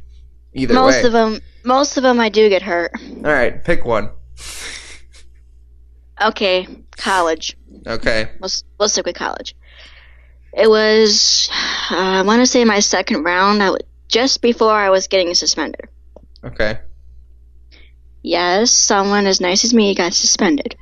[0.53, 1.03] Either most way.
[1.03, 2.91] of them, most of them, I do get hurt.
[3.17, 4.09] All right, pick one.
[6.21, 7.57] Okay, college.
[7.87, 8.29] Okay.
[8.39, 9.55] Let's let's stick with college.
[10.53, 11.49] It was,
[11.89, 13.63] uh, I want to say my second round.
[13.63, 15.87] I w- just before I was getting suspended.
[16.43, 16.79] Okay.
[18.21, 20.75] Yes, someone as nice as me got suspended.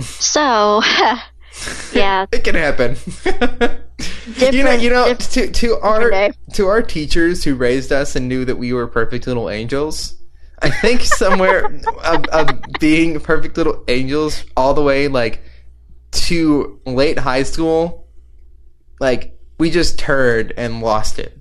[0.00, 0.82] So,
[1.92, 2.96] yeah, It can happen.
[4.52, 6.32] you know, you know, to to our day.
[6.54, 10.14] to our teachers who raised us and knew that we were perfect little angels.
[10.60, 11.64] I think somewhere
[12.04, 15.42] of, of being perfect little angels all the way like
[16.12, 18.06] to late high school,
[19.00, 21.38] like we just turned and lost it.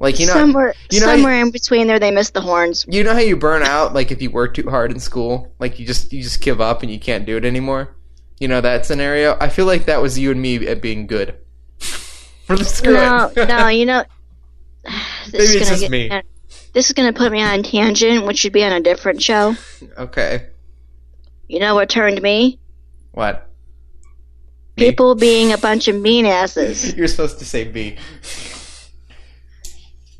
[0.00, 2.40] Like you know, somewhere you know how you- somewhere in between there, they missed the
[2.40, 2.84] horns.
[2.88, 5.78] you know how you burn out like if you work too hard in school, like
[5.78, 7.94] you just you just give up and you can't do it anymore.
[8.40, 9.36] You know that scenario.
[9.40, 11.36] I feel like that was you and me at being good.
[12.48, 13.48] Really, screw No, it.
[13.48, 14.04] no, you know,
[14.84, 16.10] this Maybe is it's just get me.
[16.74, 19.56] this is gonna put me on a tangent, which should be on a different show.
[19.96, 20.48] okay.
[21.48, 22.58] You know what turned me?
[23.12, 23.48] What?
[24.76, 24.90] B?
[24.90, 26.94] People being a bunch of mean asses.
[26.96, 27.96] You're supposed to say B.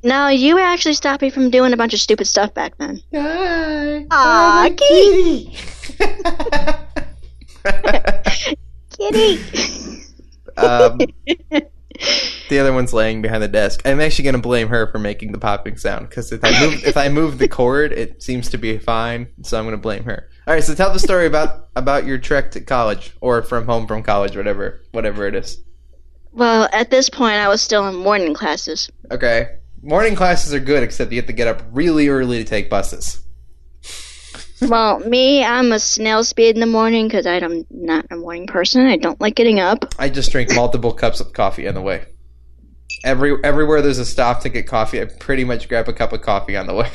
[0.04, 3.00] No, you actually stopped me from doing a bunch of stupid stuff back then.
[3.14, 4.04] Hi.
[4.10, 5.56] Aw, kitty.
[8.90, 10.02] Kitty.
[10.58, 10.98] um,
[12.50, 13.80] the other one's laying behind the desk.
[13.86, 16.84] I'm actually going to blame her for making the popping sound because if I move
[16.84, 19.28] if I move the cord, it seems to be fine.
[19.42, 20.28] So I'm going to blame her.
[20.46, 20.62] All right.
[20.62, 24.36] So tell the story about about your trek to college or from home from college,
[24.36, 25.62] whatever whatever it is.
[26.32, 28.90] Well, at this point, I was still in morning classes.
[29.10, 29.48] Okay.
[29.84, 33.20] Morning classes are good, except you have to get up really early to take buses.
[34.62, 38.86] Well, me, I'm a snail speed in the morning because I'm not a morning person.
[38.86, 39.94] I don't like getting up.
[39.98, 42.06] I just drink multiple cups of coffee on the way.
[43.04, 46.22] Every everywhere there's a stop to get coffee, I pretty much grab a cup of
[46.22, 46.90] coffee on the way.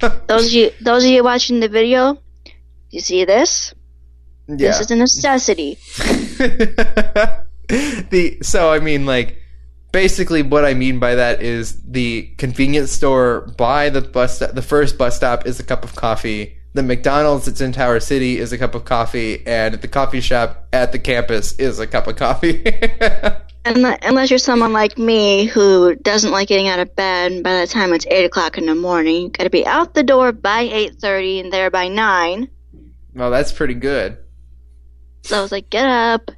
[0.26, 2.20] Those of you, those of you watching the video,
[2.90, 3.72] you see this?
[4.48, 4.56] yeah.
[4.56, 5.78] This is a necessity.
[7.68, 9.41] the so I mean like
[9.92, 14.98] basically what I mean by that is the convenience store by the bus the first
[14.98, 16.56] bus stop is a cup of coffee.
[16.74, 20.66] the McDonald's that's in Tower City is a cup of coffee, and the coffee shop
[20.72, 22.62] at the campus is a cup of coffee.
[23.64, 27.66] Unle- Unless you're someone like me who doesn't like getting out of bed by the
[27.66, 29.22] time it's 8 o'clock in the morning.
[29.22, 32.48] You gotta be out the door by 8.30 and there by 9.
[33.14, 34.16] well, that's pretty good.
[35.24, 36.30] So I was like, get up,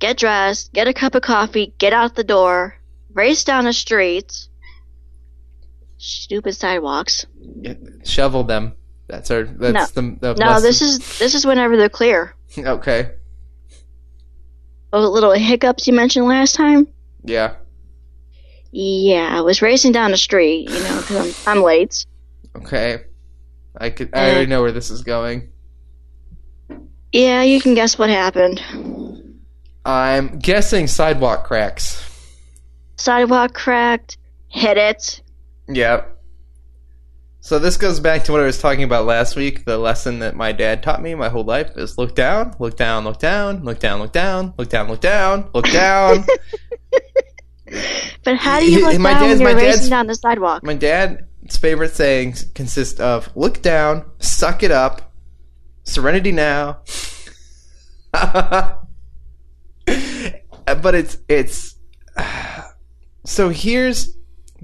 [0.00, 2.76] get dressed, get a cup of coffee, get out the door,
[3.14, 4.48] race down the streets.
[5.96, 7.24] Stupid sidewalks.
[8.04, 8.74] Shovel them.
[9.06, 9.44] That's our.
[9.44, 10.62] That's the, the No, lesson.
[10.62, 12.34] this is this is whenever they're clear.
[12.58, 13.12] okay.
[14.92, 16.88] Those little hiccups you mentioned last time.
[17.24, 17.54] Yeah.
[18.70, 22.04] Yeah, I was racing down the street, you know, because I'm, I'm late.
[22.56, 23.04] Okay.
[23.76, 24.10] I could.
[24.12, 25.50] I already know where this is going.
[27.12, 28.60] Yeah, you can guess what happened.
[29.84, 32.02] I'm guessing sidewalk cracks.
[32.96, 34.18] Sidewalk cracked,
[34.48, 35.20] hit it.
[35.68, 36.10] Yep.
[37.40, 39.66] So this goes back to what I was talking about last week.
[39.66, 43.04] The lesson that my dad taught me my whole life is look down, look down,
[43.04, 46.24] look down, look down, look down, look down, look down, look down.
[48.24, 50.62] But how do you look my down dad's- when you're my racing down the sidewalk?
[50.62, 55.12] my dad's favorite sayings consist of look down, suck it up,
[55.82, 56.78] serenity now.
[58.12, 58.78] but
[60.94, 61.74] it's it's
[63.24, 64.16] so here's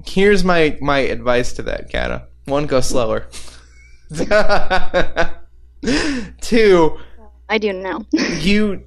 [0.05, 2.27] here's my my advice to that Kata.
[2.45, 3.27] One, go slower.
[6.41, 6.97] Two,
[7.49, 8.05] I do know.
[8.11, 8.83] you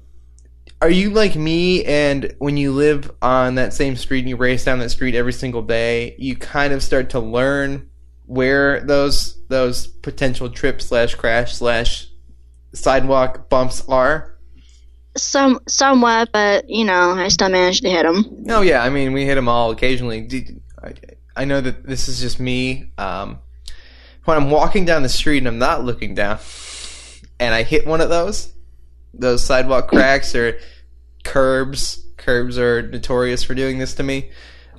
[0.81, 4.65] are you like me and when you live on that same street and you race
[4.65, 7.89] down that street every single day you kind of start to learn
[8.25, 12.07] where those those potential trip slash crash slash
[12.73, 14.34] sidewalk bumps are
[15.17, 18.45] Some somewhat, but you know, I still managed to hit them.
[18.49, 20.27] oh yeah i mean we hit them all occasionally
[20.83, 20.93] I,
[21.35, 23.39] I know that this is just me um,
[24.25, 26.39] when i'm walking down the street and i'm not looking down
[27.39, 28.53] and i hit one of those
[29.13, 30.59] those sidewalk cracks or
[31.23, 34.29] curbs curbs are notorious for doing this to me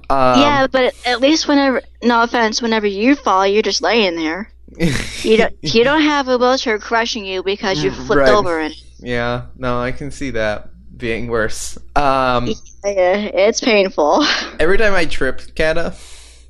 [0.08, 4.52] um, yeah, but at least whenever, no offense, whenever you fall, you're just laying there.
[5.24, 8.28] You don't, you don't have a wheelchair crushing you because you flipped Right.
[8.32, 8.78] over in it.
[9.00, 12.46] Yeah no i can see that being worse um,
[12.84, 14.24] Yeah, it's painful.
[14.60, 15.94] every time i trip kata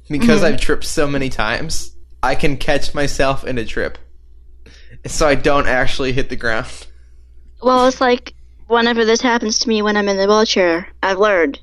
[0.08, 0.44] because Mhm.
[0.44, 3.98] i've tripped so many times i can catch myself in a trip
[5.06, 6.86] so i don't actually hit the ground
[7.62, 8.34] Well, it's like
[8.68, 11.58] whenever this happens to me when I'm in the wheelchair, I've learned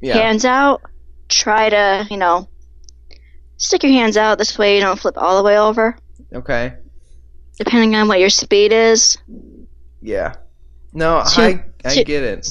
[0.00, 0.80] yeah hands out,
[1.28, 2.48] try to, you know,
[3.56, 5.96] stick your hands out this way you don't flip all the way over.
[6.32, 6.74] okay
[7.58, 9.18] Depending on what your speed is.
[10.00, 10.34] Yeah.
[10.92, 12.46] No, Two- I I two- get it.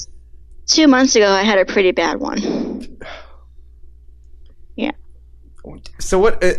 [0.68, 2.98] Two months ago, I had a pretty bad one.
[4.76, 4.92] Yeah.
[6.00, 6.44] So what?
[6.44, 6.54] Uh,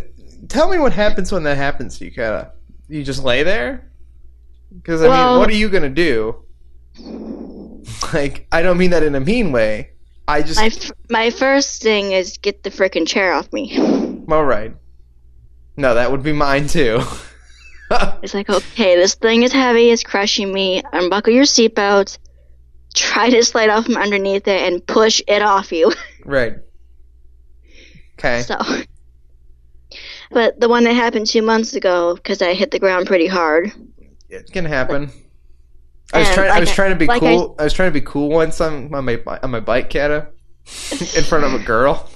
[0.48, 2.52] tell me what happens when that happens to you, Kata.
[2.88, 3.90] You just lay there?
[4.74, 6.36] Because I Well- mean, what are you gonna do?
[8.12, 9.90] Like, I don't mean that in a mean way.
[10.26, 13.76] I just My f- my first thing is get the frickin' chair off me.
[14.30, 14.74] all right.
[15.76, 17.00] No, that would be mine too.
[18.22, 20.82] It's like, okay, this thing is heavy, it's crushing me.
[20.92, 22.18] Unbuckle your seatbelt.
[22.94, 25.92] Try to slide off from underneath it and push it off you.
[26.24, 26.54] right.
[28.18, 28.42] Okay.
[28.42, 28.58] So,
[30.30, 33.72] but the one that happened two months ago, because I hit the ground pretty hard.
[34.28, 35.10] It can happen.
[36.12, 36.46] I was trying.
[36.48, 37.56] I like was I- trying to be like I- cool.
[37.58, 40.28] I, was trying to be cool once on, on my on my bike, Kata,
[40.90, 42.10] in front of a girl.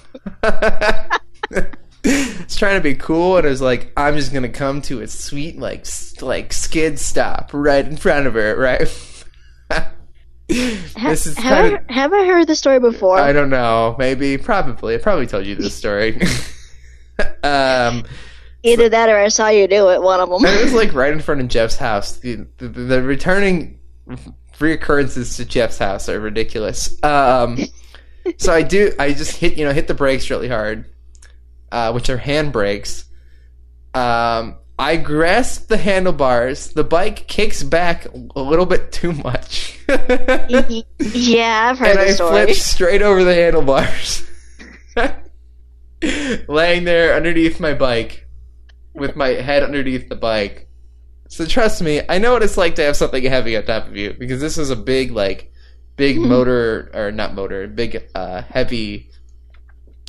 [2.52, 5.08] It's trying to be cool, and it was like, I'm just gonna come to a
[5.08, 5.86] sweet like
[6.20, 8.80] like skid stop right in front of her, right?
[10.48, 11.80] this is have, kind of.
[11.88, 13.16] I, have I heard the story before?
[13.16, 13.96] I don't know.
[13.98, 14.94] Maybe, probably.
[14.94, 16.20] I probably told you this story.
[17.42, 18.04] um,
[18.64, 20.02] Either that or I saw you do it.
[20.02, 20.44] One of them.
[20.44, 22.18] it was like right in front of Jeff's house.
[22.18, 23.78] The, the, the returning
[24.58, 27.02] reoccurrences to Jeff's house are ridiculous.
[27.02, 27.56] Um,
[28.36, 28.92] so I do.
[28.98, 30.91] I just hit you know hit the brakes really hard,
[31.72, 33.04] uh, which are handbrakes.
[33.94, 36.68] Um, I grasp the handlebars.
[36.72, 38.06] The bike kicks back
[38.36, 42.44] a little bit too much, yeah, I've heard I the story.
[42.46, 44.24] flip straight over the handlebars,
[46.48, 48.26] laying there underneath my bike
[48.94, 50.68] with my head underneath the bike.
[51.28, 53.96] So trust me, I know what it's like to have something heavy on top of
[53.96, 55.50] you because this is a big like
[55.96, 56.28] big Hmm.
[56.28, 59.10] motor or not motor, big uh heavy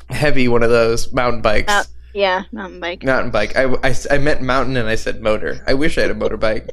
[0.09, 1.71] heavy one of those mountain bikes.
[1.71, 1.83] Uh,
[2.13, 3.03] Yeah, mountain bike.
[3.03, 3.55] mountain bike.
[3.55, 5.63] I, I, I meant mountain and I said motor.
[5.67, 6.69] I wish I had a motorbike.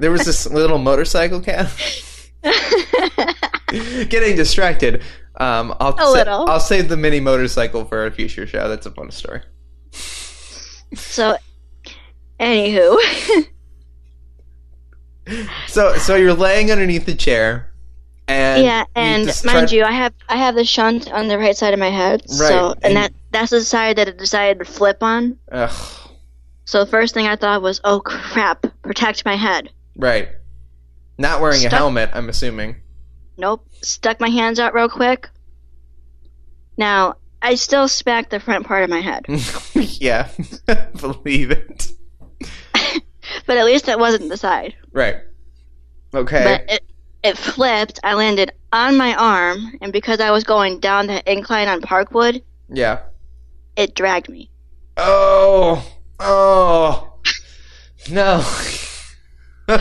[0.00, 1.70] there was this little motorcycle cat.
[3.68, 5.02] Getting distracted.
[5.36, 6.48] Um, I'll A sa- little.
[6.50, 8.68] I'll save the mini motorcycle for a future show.
[8.68, 9.42] That's a fun story.
[10.94, 11.36] so,
[12.38, 12.96] anywho,
[15.68, 17.69] so so you're laying underneath the chair,
[18.30, 21.74] and yeah, and mind you, I have I have the shunt on the right side
[21.74, 22.28] of my head.
[22.30, 25.38] So and, and- that that's the side that it decided to flip on.
[25.52, 25.70] Ugh,
[26.64, 29.70] So the first thing I thought was, oh crap, protect my head.
[29.96, 30.28] right.
[31.18, 32.76] Not wearing a helmet, I'm assuming.
[33.36, 33.66] Nope.
[33.82, 35.28] Stuck my hands out real quick.
[36.78, 39.26] Now, I still smacked the front part of my head.
[39.74, 40.28] yeah,
[41.00, 41.92] believe it.
[43.46, 44.74] But at least it wasn't the side.
[44.92, 45.16] Right.
[46.14, 46.42] Okay.
[46.66, 46.82] But it
[47.22, 48.00] it flipped.
[48.02, 52.42] I landed on my arm, and because I was going down the incline on Parkwood,
[52.68, 53.00] yeah.
[53.76, 54.50] it dragged me.
[54.96, 55.84] Oh.
[56.18, 57.14] Oh.
[58.10, 58.44] No.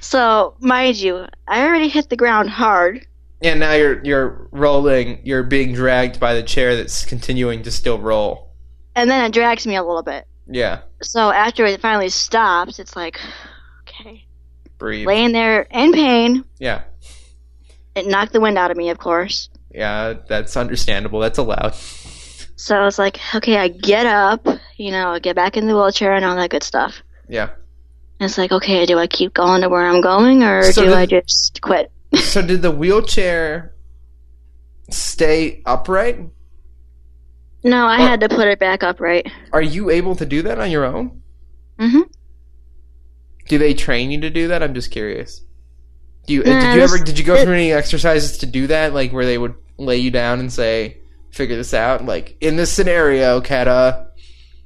[0.00, 3.04] So, mind you, I already hit the ground hard.
[3.42, 5.18] and now you're you're rolling.
[5.24, 8.52] You're being dragged by the chair that's continuing to still roll.
[8.94, 10.28] And then it drags me a little bit.
[10.46, 10.82] Yeah.
[11.02, 13.18] So after it finally stops, it's like.
[14.78, 15.06] Breathe.
[15.06, 16.44] Laying there in pain.
[16.58, 16.82] Yeah.
[17.94, 19.48] It knocked the wind out of me, of course.
[19.70, 20.14] Yeah.
[20.28, 21.20] That's understandable.
[21.20, 21.74] That's allowed.
[22.56, 24.46] So I was like, okay, I get up,
[24.78, 27.02] you know, get back in the wheelchair and all that good stuff.
[27.28, 27.50] Yeah.
[28.18, 30.94] And it's like, okay, do I keep going to where I'm going or So do
[30.94, 31.90] I just quit?
[32.16, 33.74] So did the wheelchair
[34.90, 36.18] stay upright?
[37.62, 39.30] No, I Well- had to put it back upright.
[39.52, 41.22] Are you able to do that on your own?
[41.78, 42.02] hmm
[43.48, 44.62] Do they train you to do that?
[44.62, 45.40] I'm just curious.
[46.26, 48.92] Do you Nah, did you ever did you go through any exercises to do that?
[48.92, 50.98] Like where they would lay you down and say,
[51.30, 54.08] "Figure this out." Like in this scenario, Kata.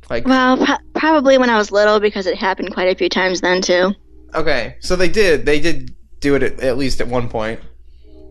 [0.08, 3.40] Like Well, pro- probably when I was little because it happened quite a few times
[3.42, 3.92] then too.
[4.34, 7.60] okay, so they did they did do it at, at least at one point.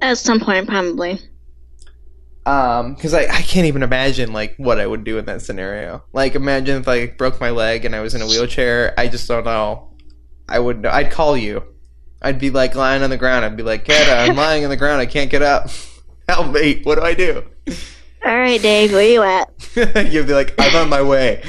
[0.01, 1.19] At some point, probably.
[2.45, 6.03] Um, because I, I can't even imagine like what I would do in that scenario.
[6.13, 8.93] Like imagine if I broke my leg and I was in a wheelchair.
[8.97, 9.88] I just don't know.
[10.49, 11.63] I would I'd call you.
[12.21, 13.45] I'd be like lying on the ground.
[13.45, 14.99] I'd be like, Kata, I'm lying on the ground.
[14.99, 15.69] I can't get up.
[16.27, 16.81] Help me.
[16.83, 17.43] What do I do?
[18.25, 19.49] All right, Dave, where you at?
[20.11, 21.41] You'd be like, I'm on my way.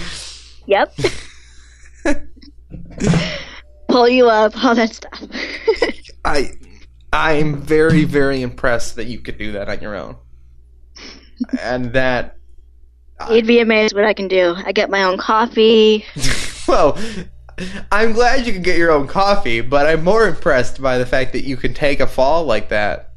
[0.67, 0.95] Yep.
[3.89, 5.21] Pull you up, all that stuff.
[6.25, 6.53] I
[7.13, 10.17] I'm very very impressed that you could do that on your own.
[11.61, 12.37] And that
[13.29, 14.55] You'd be amazed what I can do.
[14.65, 16.07] I get my own coffee.
[16.69, 16.97] well,
[17.93, 21.33] I'm glad you can get your own coffee, but I'm more impressed by the fact
[21.33, 23.09] that you can take a fall like that.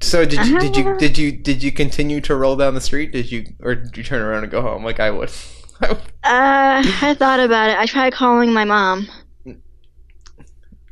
[0.00, 3.12] So did you did you did you did you continue to roll down the street?
[3.12, 5.30] Did you or did you turn around and go home like I would?
[5.82, 7.76] Uh, I thought about it.
[7.76, 9.08] I tried calling my mom.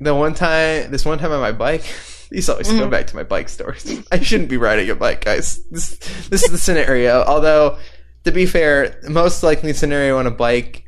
[0.00, 1.84] the one time, this one time on my bike,
[2.30, 2.90] these always go Mhm.
[2.90, 4.02] back to my bike stories.
[4.12, 5.62] I shouldn't be riding a bike, guys.
[5.70, 5.96] This
[6.28, 7.22] this is the scenario.
[7.22, 7.78] Although,
[8.24, 10.84] to be fair, most likely scenario on a bike,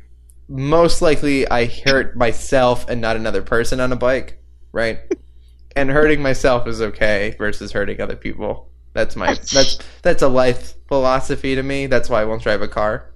[0.53, 4.39] most likely I hurt myself and not another person on a bike,
[4.71, 4.99] right?
[5.75, 8.69] and hurting myself is okay versus hurting other people.
[8.93, 11.87] That's my that's that's a life philosophy to me.
[11.87, 13.09] That's why I won't drive a car.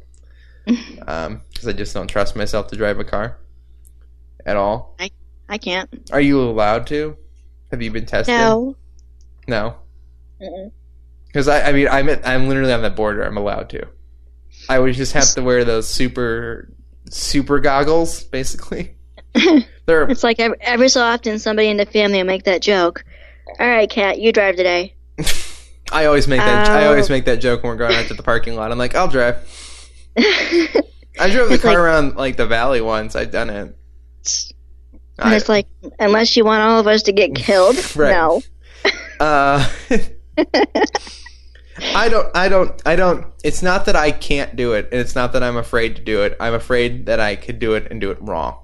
[1.07, 3.37] Um, because I just don't trust myself to drive a car
[4.45, 4.97] at all.
[4.99, 5.11] I
[5.47, 5.89] I can't.
[6.11, 7.15] Are you allowed to?
[7.71, 8.33] Have you been tested?
[8.33, 8.75] No.
[9.47, 9.77] No.
[11.27, 13.23] Because I, I mean, I'm at, I'm literally on that border.
[13.23, 13.87] I'm allowed to.
[14.67, 16.69] I would just have to wear those super
[17.11, 18.95] super goggles, basically.
[19.85, 23.03] They're It's like every, every so often somebody in the family will make that joke.
[23.59, 24.95] All right, Kat, you drive today.
[25.91, 26.89] I always make that I Oh.
[26.89, 28.71] always make that joke when we're going out to the parking lot.
[28.71, 29.37] I'm like, I'll drive.
[30.17, 33.15] I drove the car like- around like the valley once.
[33.15, 33.75] I've done it.
[35.19, 35.67] I, it's like,
[35.99, 38.11] unless you want all of us to get killed, Right.
[38.11, 38.41] no.
[39.19, 39.67] Uh,
[41.79, 42.35] I don't.
[42.35, 42.81] I don't.
[42.85, 43.25] I don't.
[43.43, 46.23] It's not that I can't do it, and it's not that I'm afraid to do
[46.23, 46.35] it.
[46.39, 48.59] I'm afraid that I could do it and do it wrong,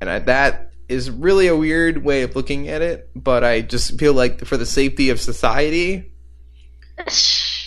[0.00, 3.10] and I, that is really a weird way of looking at it.
[3.14, 6.12] But I just feel like for the safety of society,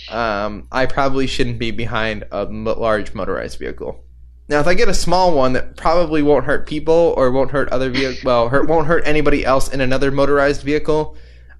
[0.10, 4.04] um, I probably shouldn't be behind a large motorized vehicle.
[4.48, 7.70] Now, if I get a small one that probably won't hurt people or won't hurt
[7.70, 11.16] other vehicle, well, hurt, won't hurt anybody else in another motorized vehicle,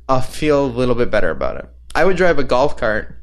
[0.08, 1.70] I'll feel a little bit better about it.
[1.96, 3.16] I would drive a golf cart.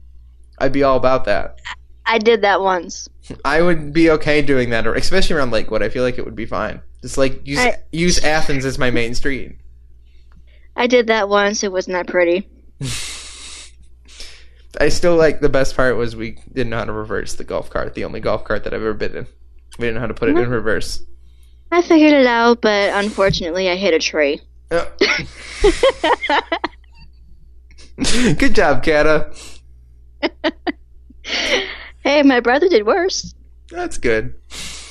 [0.59, 1.61] I'd be all about that.
[2.05, 3.09] I did that once.
[3.45, 5.83] I would be okay doing that, or especially around Lakewood.
[5.83, 6.81] I feel like it would be fine.
[7.03, 9.57] Just like use I- use Athens as my main street.
[10.77, 11.65] I did that once.
[11.65, 12.49] It was not that pretty.
[14.79, 17.71] I still like the best part was we didn't know how to reverse the golf
[17.71, 17.95] cart.
[17.95, 19.27] The only golf cart that I've ever been in.
[19.79, 21.03] We didn't know how to put it in reverse.
[21.73, 24.41] I figured it out, but unfortunately, I hit a tree.
[24.71, 24.85] Uh.
[28.39, 29.33] Good job, Kata.
[32.03, 33.35] hey, my brother did worse.
[33.71, 34.35] That's good.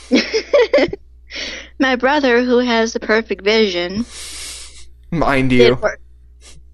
[1.79, 4.05] my brother, who has the perfect vision,
[5.11, 5.99] Mind you, did, wor-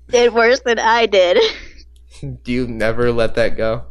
[0.07, 1.38] did worse than I did.
[2.43, 3.86] do you never let that go?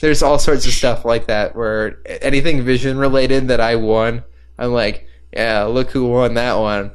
[0.00, 4.24] There's all sorts of stuff like that where anything vision related that I won,
[4.58, 6.92] I'm like, yeah, look who won that one.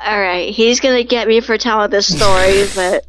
[0.00, 3.06] All right, he's gonna get me for telling this story, but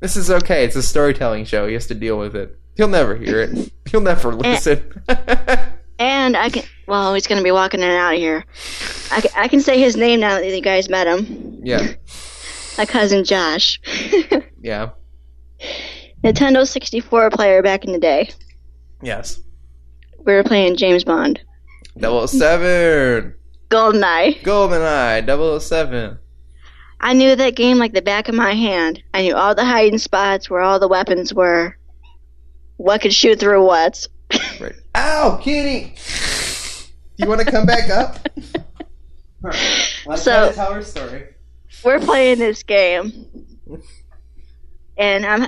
[0.00, 0.64] this is okay.
[0.64, 1.66] It's a storytelling show.
[1.66, 2.58] He has to deal with it.
[2.76, 3.72] He'll never hear it.
[3.90, 4.34] He'll never eh.
[4.36, 5.02] listen.
[5.98, 6.64] and I can.
[6.86, 8.44] Well, he's gonna be walking in and out of here.
[9.10, 11.60] I can, I can say his name now that you guys met him.
[11.62, 11.94] yeah,
[12.78, 13.80] My cousin Josh,
[14.60, 14.90] yeah,
[16.22, 18.30] Nintendo 64 player back in the day.
[19.02, 19.40] yes.
[20.24, 21.38] We were playing James Bond,
[21.98, 23.34] Double seven,
[23.70, 24.42] GoldenEye.
[24.42, 26.18] GoldenEye, 007.
[27.00, 29.02] I knew that game like the back of my hand.
[29.12, 31.76] I knew all the hiding spots where all the weapons were.
[32.76, 34.06] What could shoot through what.
[34.60, 34.72] Right.
[34.96, 35.94] Ow, kitty!
[37.16, 38.26] You want to come back up?
[39.42, 41.26] Let's So- tell her story.
[41.84, 43.12] We're playing this game,
[44.96, 45.46] and I'm.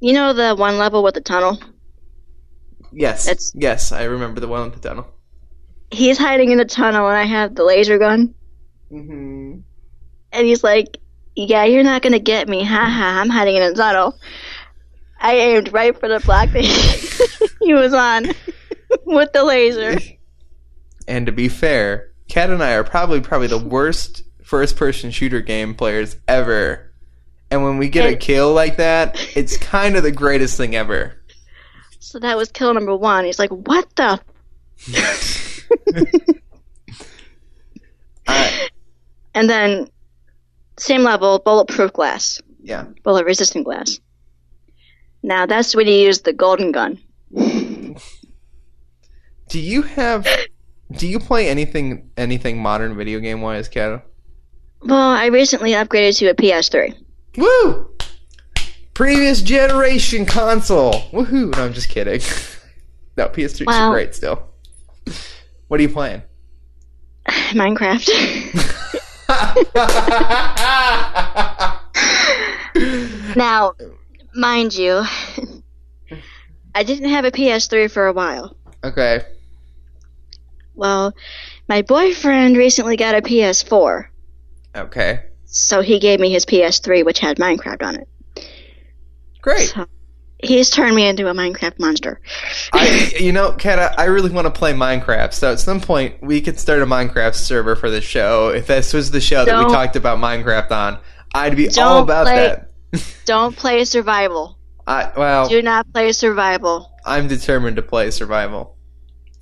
[0.00, 1.58] You know the one level with the tunnel.
[2.92, 5.06] Yes, It's- yes, I remember the one with the tunnel.
[5.92, 8.34] He's hiding in the tunnel, and I have the laser gun.
[8.90, 9.60] Mm-hmm.
[10.32, 10.98] And he's like,
[11.36, 13.20] "Yeah, you're not gonna get me, haha!
[13.20, 14.18] I'm hiding in a tunnel."
[15.20, 16.64] I aimed right for the block that
[17.60, 18.26] he was on
[19.06, 19.98] with the laser.
[21.06, 25.74] And to be fair, Kat and I are probably probably the worst first-person shooter game
[25.74, 26.92] players ever.
[27.50, 31.22] And when we get a kill like that, it's kind of the greatest thing ever.
[32.00, 33.26] So that was kill number one.
[33.26, 34.20] He's like, "What the?"
[38.26, 38.68] I,
[39.34, 39.88] And then,
[40.78, 42.84] same level, bulletproof glass, yeah.
[43.02, 43.98] bullet resistant glass.
[45.22, 46.98] Now that's when you use the golden gun.
[49.48, 50.26] Do you have?
[50.90, 54.04] Do you play anything anything modern video game wise, Kat?
[54.82, 56.94] Well, I recently upgraded to a PS3.
[57.36, 57.90] Woo!
[58.94, 60.92] Previous generation console.
[61.12, 61.52] Woohoo!
[61.56, 62.20] No, I'm just kidding.
[63.16, 63.92] no, PS3 is Wow.
[63.92, 64.42] great still.
[65.72, 66.22] What are you playing?
[67.54, 68.06] Minecraft.
[73.36, 73.72] now,
[74.34, 75.02] mind you,
[76.74, 78.54] I didn't have a PS3 for a while.
[78.84, 79.22] okay.
[80.74, 81.14] Well,
[81.70, 84.08] my boyfriend recently got a PS4,
[84.76, 85.20] Okay.
[85.46, 88.08] so he gave me his PS3, which had Minecraft on it.
[89.40, 89.70] Great.
[89.70, 89.86] So
[90.42, 92.20] he's turned me into a Minecraft monster.
[92.72, 95.32] I, you know, Kat, I really want to play Minecraft.
[95.32, 98.48] So at some point, we could start a Minecraft server for the show.
[98.48, 100.98] If this was the show that we talked about Minecraft on,
[101.34, 102.68] I'd be all about play- that.
[103.24, 104.58] Don't play survival.
[104.86, 106.90] I, well, Do not play survival.
[107.06, 108.76] I'm determined to play survival.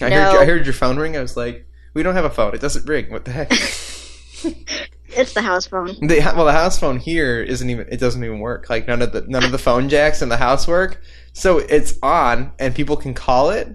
[0.01, 0.16] I No.
[0.32, 1.16] heard, I heard your phone ring.
[1.16, 2.55] I was like, we don't have a phone.
[2.55, 3.11] It doesn't ring.
[3.11, 3.51] What the heck?
[5.17, 5.97] It's the house phone.
[6.01, 7.87] The, well, the house phone here isn't even.
[7.91, 8.69] It doesn't even work.
[8.71, 11.01] Like none of the none of the phone jacks in the house work.
[11.33, 13.67] So it's on, and people can call it.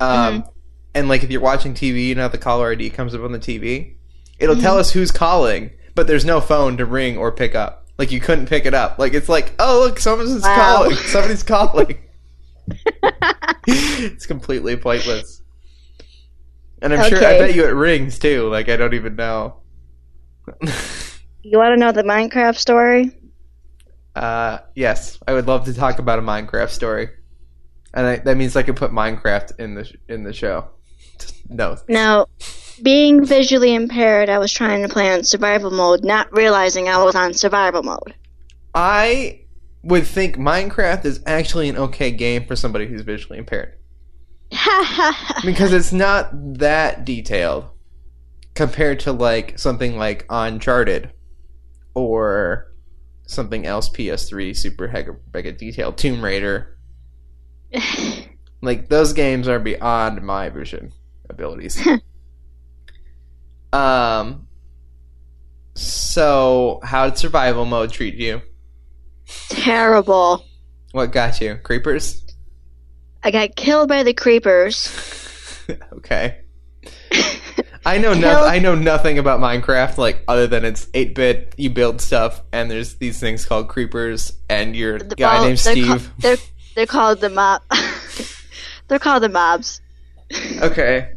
[0.00, 0.48] Um, Mm-hmm.
[0.94, 3.32] and like if you're watching TV, you know how the caller ID comes up on
[3.32, 3.96] the TV.
[4.38, 4.62] It'll Mm-hmm.
[4.62, 7.86] tell us who's calling, but there's no phone to ring or pick up.
[7.98, 8.98] Like you couldn't pick it up.
[8.98, 10.54] Like it's like, oh look, someone's Wow.
[10.56, 10.96] calling.
[11.06, 11.98] Somebody's calling.
[13.66, 15.42] it's completely pointless.
[16.82, 17.18] And I'm sure.
[17.18, 18.48] I bet you it rings too.
[18.48, 19.56] Like I don't even know.
[21.46, 23.10] You want to know the Minecraft story?
[24.14, 27.10] Uh, yes, I would love to talk about a Minecraft story,
[27.92, 30.68] and I, that means I could put Minecraft in the sh- in the show.
[31.50, 32.26] No, Now,
[32.82, 37.14] being visually impaired, I was trying to play on survival mode, not realizing I was
[37.14, 38.14] on survival mode.
[38.74, 39.42] I
[39.82, 43.74] would think Minecraft is actually an okay game for somebody who's visually impaired
[45.44, 47.68] because it's not that detailed
[48.54, 51.12] compared to like something like Uncharted
[51.94, 52.72] or
[53.26, 56.76] something else PS3 super mega, mega detailed Tomb Raider.
[58.64, 60.92] Like those games are beyond my vision
[61.28, 61.86] abilities.
[63.74, 64.48] um
[65.74, 68.40] so how did survival mode treat you?
[69.50, 70.46] Terrible.
[70.92, 71.56] What got you?
[71.56, 72.24] Creepers?
[73.22, 74.88] I got killed by the creepers.
[75.92, 76.38] okay.
[77.86, 82.00] I know no- I know nothing about Minecraft like other than it's 8-bit, you build
[82.00, 85.86] stuff and there's these things called creepers and you're The guy ball- named they're Steve.
[85.88, 86.36] ca- they're
[86.74, 87.62] they're called the mob.
[88.88, 89.80] they're called the mobs.
[90.62, 91.10] Okay.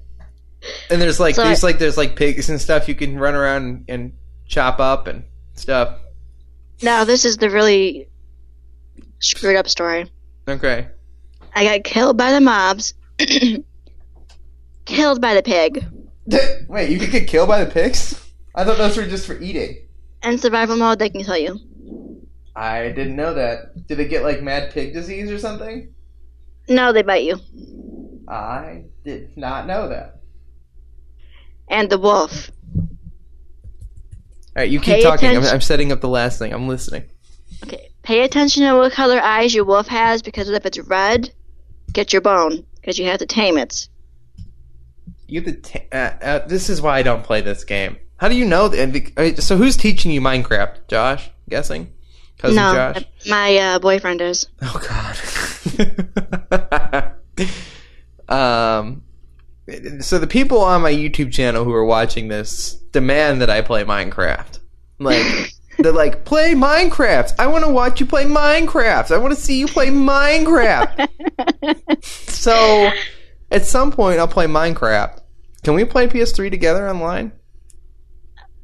[0.89, 3.33] And there's like So there's I- like there's like pigs and stuff you can run
[3.35, 4.13] around and, and
[4.47, 5.23] chop up and
[5.55, 5.95] stuff.
[6.81, 8.09] Now this is the really
[9.19, 10.11] screwed up story.
[10.47, 10.87] Okay.
[11.55, 12.93] I got killed by the mobs.
[14.85, 15.85] killed by the pig.
[16.67, 18.21] Wait, you could get killed by the pigs?
[18.53, 19.87] I thought those were just for eating.
[20.21, 21.59] And survival mode, they can kill you.
[22.55, 23.87] I didn't know that.
[23.87, 25.93] Did they get like mad pig disease or something?
[26.67, 27.39] No, they bite you.
[28.27, 30.21] I did not know that.
[31.69, 32.49] And the wolf.
[32.75, 32.87] All
[34.63, 35.37] right, you keep Pay talking.
[35.37, 35.43] I'm.
[35.43, 36.51] I'm setting up the last thing.
[36.51, 37.03] I'm listening.
[37.63, 41.31] Okay, pay attention to what color eyes your wolf has because if it's red,
[41.93, 43.87] get your bone because you have to tame it.
[45.27, 45.53] You to.
[45.53, 47.97] ta- uh, uh, this is why I don't play this game.
[48.17, 48.67] How do you know?
[48.67, 50.87] the- so who's teaching you Minecraft?
[50.87, 51.93] Josh, guessing.
[52.37, 53.03] Cousin no, Josh.
[53.27, 54.47] my uh, boyfriend is.
[54.61, 54.81] Oh
[55.79, 57.13] God.
[58.29, 59.03] um.
[59.99, 63.83] So the people on my YouTube channel who are watching this demand that I play
[63.83, 64.59] Minecraft.
[64.99, 67.35] Like they're like, play Minecraft.
[67.37, 69.11] I want to watch you play Minecraft.
[69.11, 71.07] I want to see you play Minecraft.
[72.03, 72.91] so
[73.51, 75.16] at some point I'll play Minecraft.
[75.67, 77.33] Can we play PS3 together online?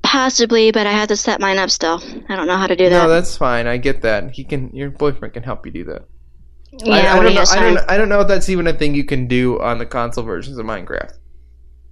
[0.04, 2.01] Possibly, but I have to set mine up still.
[2.30, 3.04] I don't know how to do that.
[3.04, 3.68] No, that's fine.
[3.68, 4.32] I get that.
[4.32, 4.74] He can.
[4.74, 6.06] Your boyfriend can help you do that.
[6.72, 7.43] yeah, I, I don't know.
[7.45, 7.91] I don't.
[7.91, 10.58] I don't know if that's even a thing you can do on the console versions
[10.58, 11.12] of Minecraft.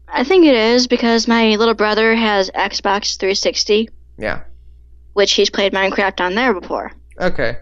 [0.08, 4.44] I think it is because my little brother has Xbox 360, Yeah.
[5.12, 6.94] which he's played Minecraft on there before.
[7.20, 7.58] Okay.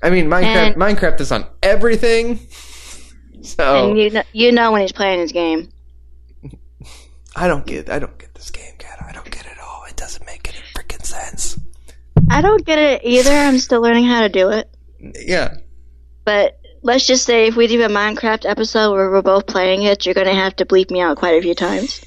[0.00, 0.44] I mean, Minecraft.
[0.44, 2.38] And- Minecraft is on everything.
[3.42, 5.70] So And you know, you know when he's playing his game.
[7.36, 7.88] I don't get.
[7.90, 8.98] I don't get this game, Kat.
[9.08, 9.84] I don't get it at all.
[9.88, 11.58] It doesn't make any freaking sense.
[12.30, 13.30] I don't get it either.
[13.30, 14.68] I'm still learning how to do it.
[15.26, 15.54] Yeah.
[16.24, 20.04] But let's just say if we do a Minecraft episode where we're both playing it,
[20.06, 22.04] you're gonna have to bleep me out quite a few times.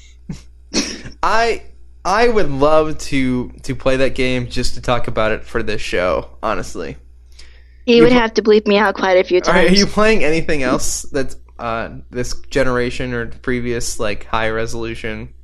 [1.22, 1.62] I
[2.04, 5.80] I would love to to play that game just to talk about it for this
[5.80, 6.30] show.
[6.42, 6.96] Honestly.
[7.86, 9.72] You You would pl- have to bleep me out quite a few All right, times.
[9.76, 15.34] are you playing anything else that's uh, this generation or previous like high resolution?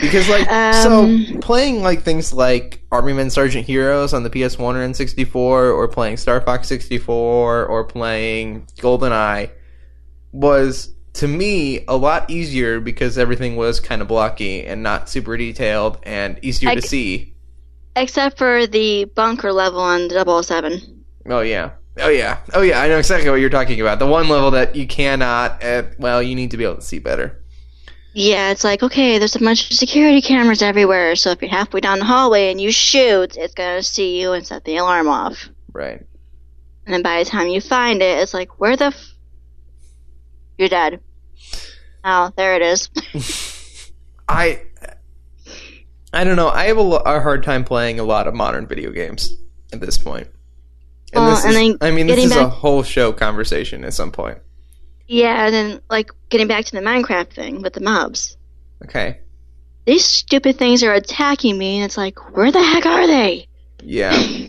[0.00, 0.46] Because like
[0.82, 5.34] so Um, playing like things like Army Men Sergeant Heroes on the PS1 or N64,
[5.36, 9.50] or playing Star Fox 64, or playing GoldenEye
[10.32, 15.36] was to me a lot easier because everything was kind of blocky and not super
[15.38, 17.34] detailed and easier I to see.
[17.94, 21.04] Except for the bunker level on 007.
[21.30, 21.70] Oh yeah.
[21.98, 22.38] Oh yeah.
[22.54, 22.80] Oh yeah.
[22.80, 23.98] I know exactly what you're talking about.
[23.98, 25.62] The one level that you cannot.
[25.64, 27.42] Uh, well, you need to be able to see better.
[28.18, 31.80] Yeah, it's like, okay, there's a bunch of security cameras everywhere, so if you're halfway
[31.80, 35.50] down the hallway and you shoot, it's gonna see you and set the alarm off.
[35.70, 36.00] Right.
[36.86, 39.12] And then by the time you find it, it's like, where the f-
[40.56, 41.00] You're dead.
[42.04, 42.88] Oh, there it is.
[44.28, 44.62] I.
[46.14, 46.48] I don't know.
[46.48, 49.36] I have a, a hard time playing a lot of modern video games
[49.74, 50.28] at this point.
[51.16, 53.94] And Well, this and is, then I mean, this is a whole show conversation at
[53.94, 54.38] some point.
[55.08, 58.36] yeah, and then, like, getting back to the Minecraft thing with the mobs.
[58.84, 59.18] Okay.
[59.86, 63.46] These stupid things are attacking me, and it's like, where the heck are they?
[63.82, 64.10] Yeah.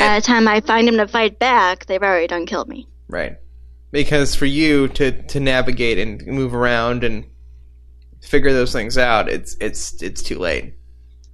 [0.00, 2.88] By the time I find them to fight back, they've already done killed me.
[3.08, 3.36] Right.
[3.92, 7.24] Because for you to to navigate and move around and
[8.22, 10.74] figure those things out, it's it's it's too late.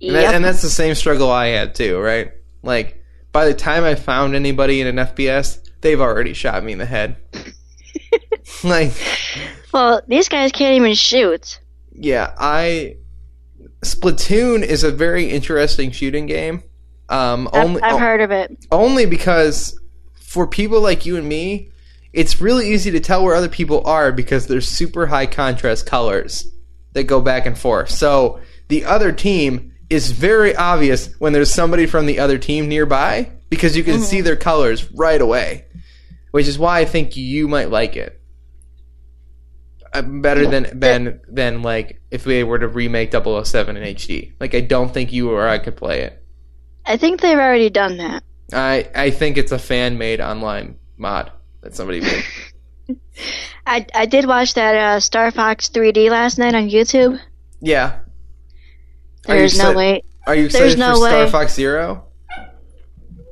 [0.01, 2.33] And, that, and that's the same struggle I had too, right?
[2.63, 3.02] Like
[3.33, 6.87] by the time I found anybody in an FPS, they've already shot me in the
[6.87, 7.16] head.
[8.64, 8.93] like
[9.72, 11.61] well, these guys can't even shoot.
[11.93, 12.97] yeah, I
[13.80, 16.62] Splatoon is a very interesting shooting game.
[17.09, 18.57] Um I've, only I've heard of it.
[18.70, 19.78] only because
[20.14, 21.70] for people like you and me,
[22.12, 26.47] it's really easy to tell where other people are because there's super high contrast colors
[26.93, 27.91] that go back and forth.
[27.91, 33.30] So the other team is very obvious when there's somebody from the other team nearby
[33.51, 35.66] because you can see their colors right away.
[36.30, 38.18] Which is why I think you might like it.
[39.93, 44.32] Uh, better than than than like if we were to remake 007 in HD.
[44.40, 46.24] Like I don't think you or I could play it.
[46.86, 48.24] I think they've already done that.
[48.53, 51.30] I I think it's a fan made online mod
[51.61, 52.24] that somebody made.
[53.66, 57.20] I, I did watch that uh, Star Fox 3D last night on YouTube.
[57.61, 57.99] yeah.
[59.29, 60.03] Are you There's no excited- way.
[60.27, 61.31] Are you there's excited no for Star way.
[61.31, 62.05] Fox Zero?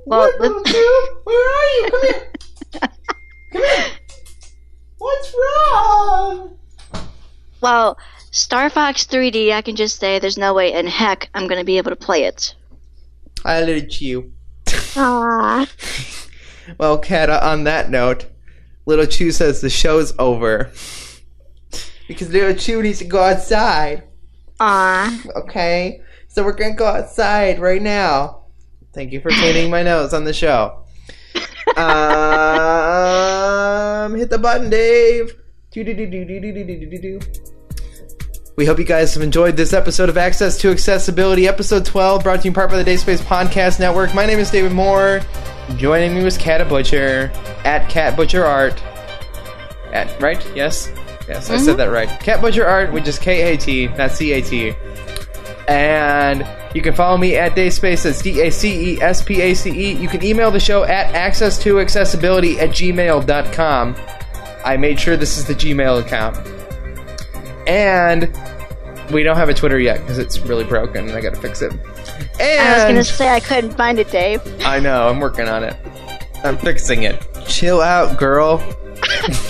[0.06, 1.90] Well, the- Where are you?
[1.90, 2.30] Come here.
[3.52, 3.86] Come here.
[4.98, 6.56] What's wrong?
[7.60, 7.98] well,
[8.32, 11.64] Star Fox 3D, I can just say there's no way in heck I'm going to
[11.64, 12.54] be able to play it.
[13.44, 14.32] I little you.
[14.66, 15.68] Aww.
[16.78, 18.26] Well, Kat, on that note,
[18.86, 20.70] Little Chew says the show's over.
[22.06, 24.04] Because Little Chew needs to go outside.
[24.60, 26.02] Okay.
[26.28, 28.44] So we're going to go outside right now.
[28.92, 30.84] Thank you for painting my nose on the show.
[31.76, 31.84] um,
[34.14, 35.34] hit the button, Dave.
[38.56, 42.40] We hope you guys have enjoyed this episode of Access to Accessibility, episode 12, brought
[42.40, 44.12] to you in part by the Dacespace Podcast Network.
[44.14, 45.20] My name is David Moore.
[45.76, 47.30] Joining me was Kata Butcher
[47.64, 48.82] at Kat Butcher Art.
[49.92, 50.44] At right?
[50.56, 50.92] Yes
[51.30, 52.10] yes, I said that mm-hmm.
[52.10, 52.20] right.
[52.20, 54.74] Kat Butcher Art, which is K A T, not C A T.
[55.68, 58.02] And you can follow me at Dacespace.
[58.02, 59.92] That's D A C E S P A C E.
[59.92, 63.96] You can email the show at access to accessibility at gmail.com.
[64.64, 66.36] I made sure this is the Gmail account.
[67.66, 68.30] And
[69.10, 71.72] we don't have a Twitter yet because it's really broken and I gotta fix it.
[72.40, 74.40] And I was gonna say I couldn't find it, Dave.
[74.64, 75.76] I know, I'm working on it.
[76.44, 77.26] I'm fixing it.
[77.46, 78.58] Chill out, girl.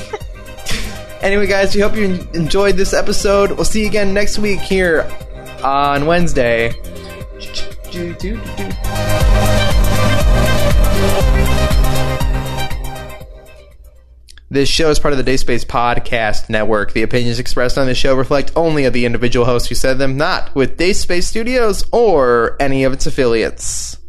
[1.23, 3.53] anyway, guys, we hope you enjoyed this episode.
[3.53, 5.11] We'll see you again next week here
[5.63, 6.73] on Wednesday.
[14.53, 16.93] This show is part of the Dacespace Podcast Network.
[16.93, 20.17] The opinions expressed on this show reflect only of the individual hosts who said them,
[20.17, 24.00] not with Dacespace Studios or any of its affiliates.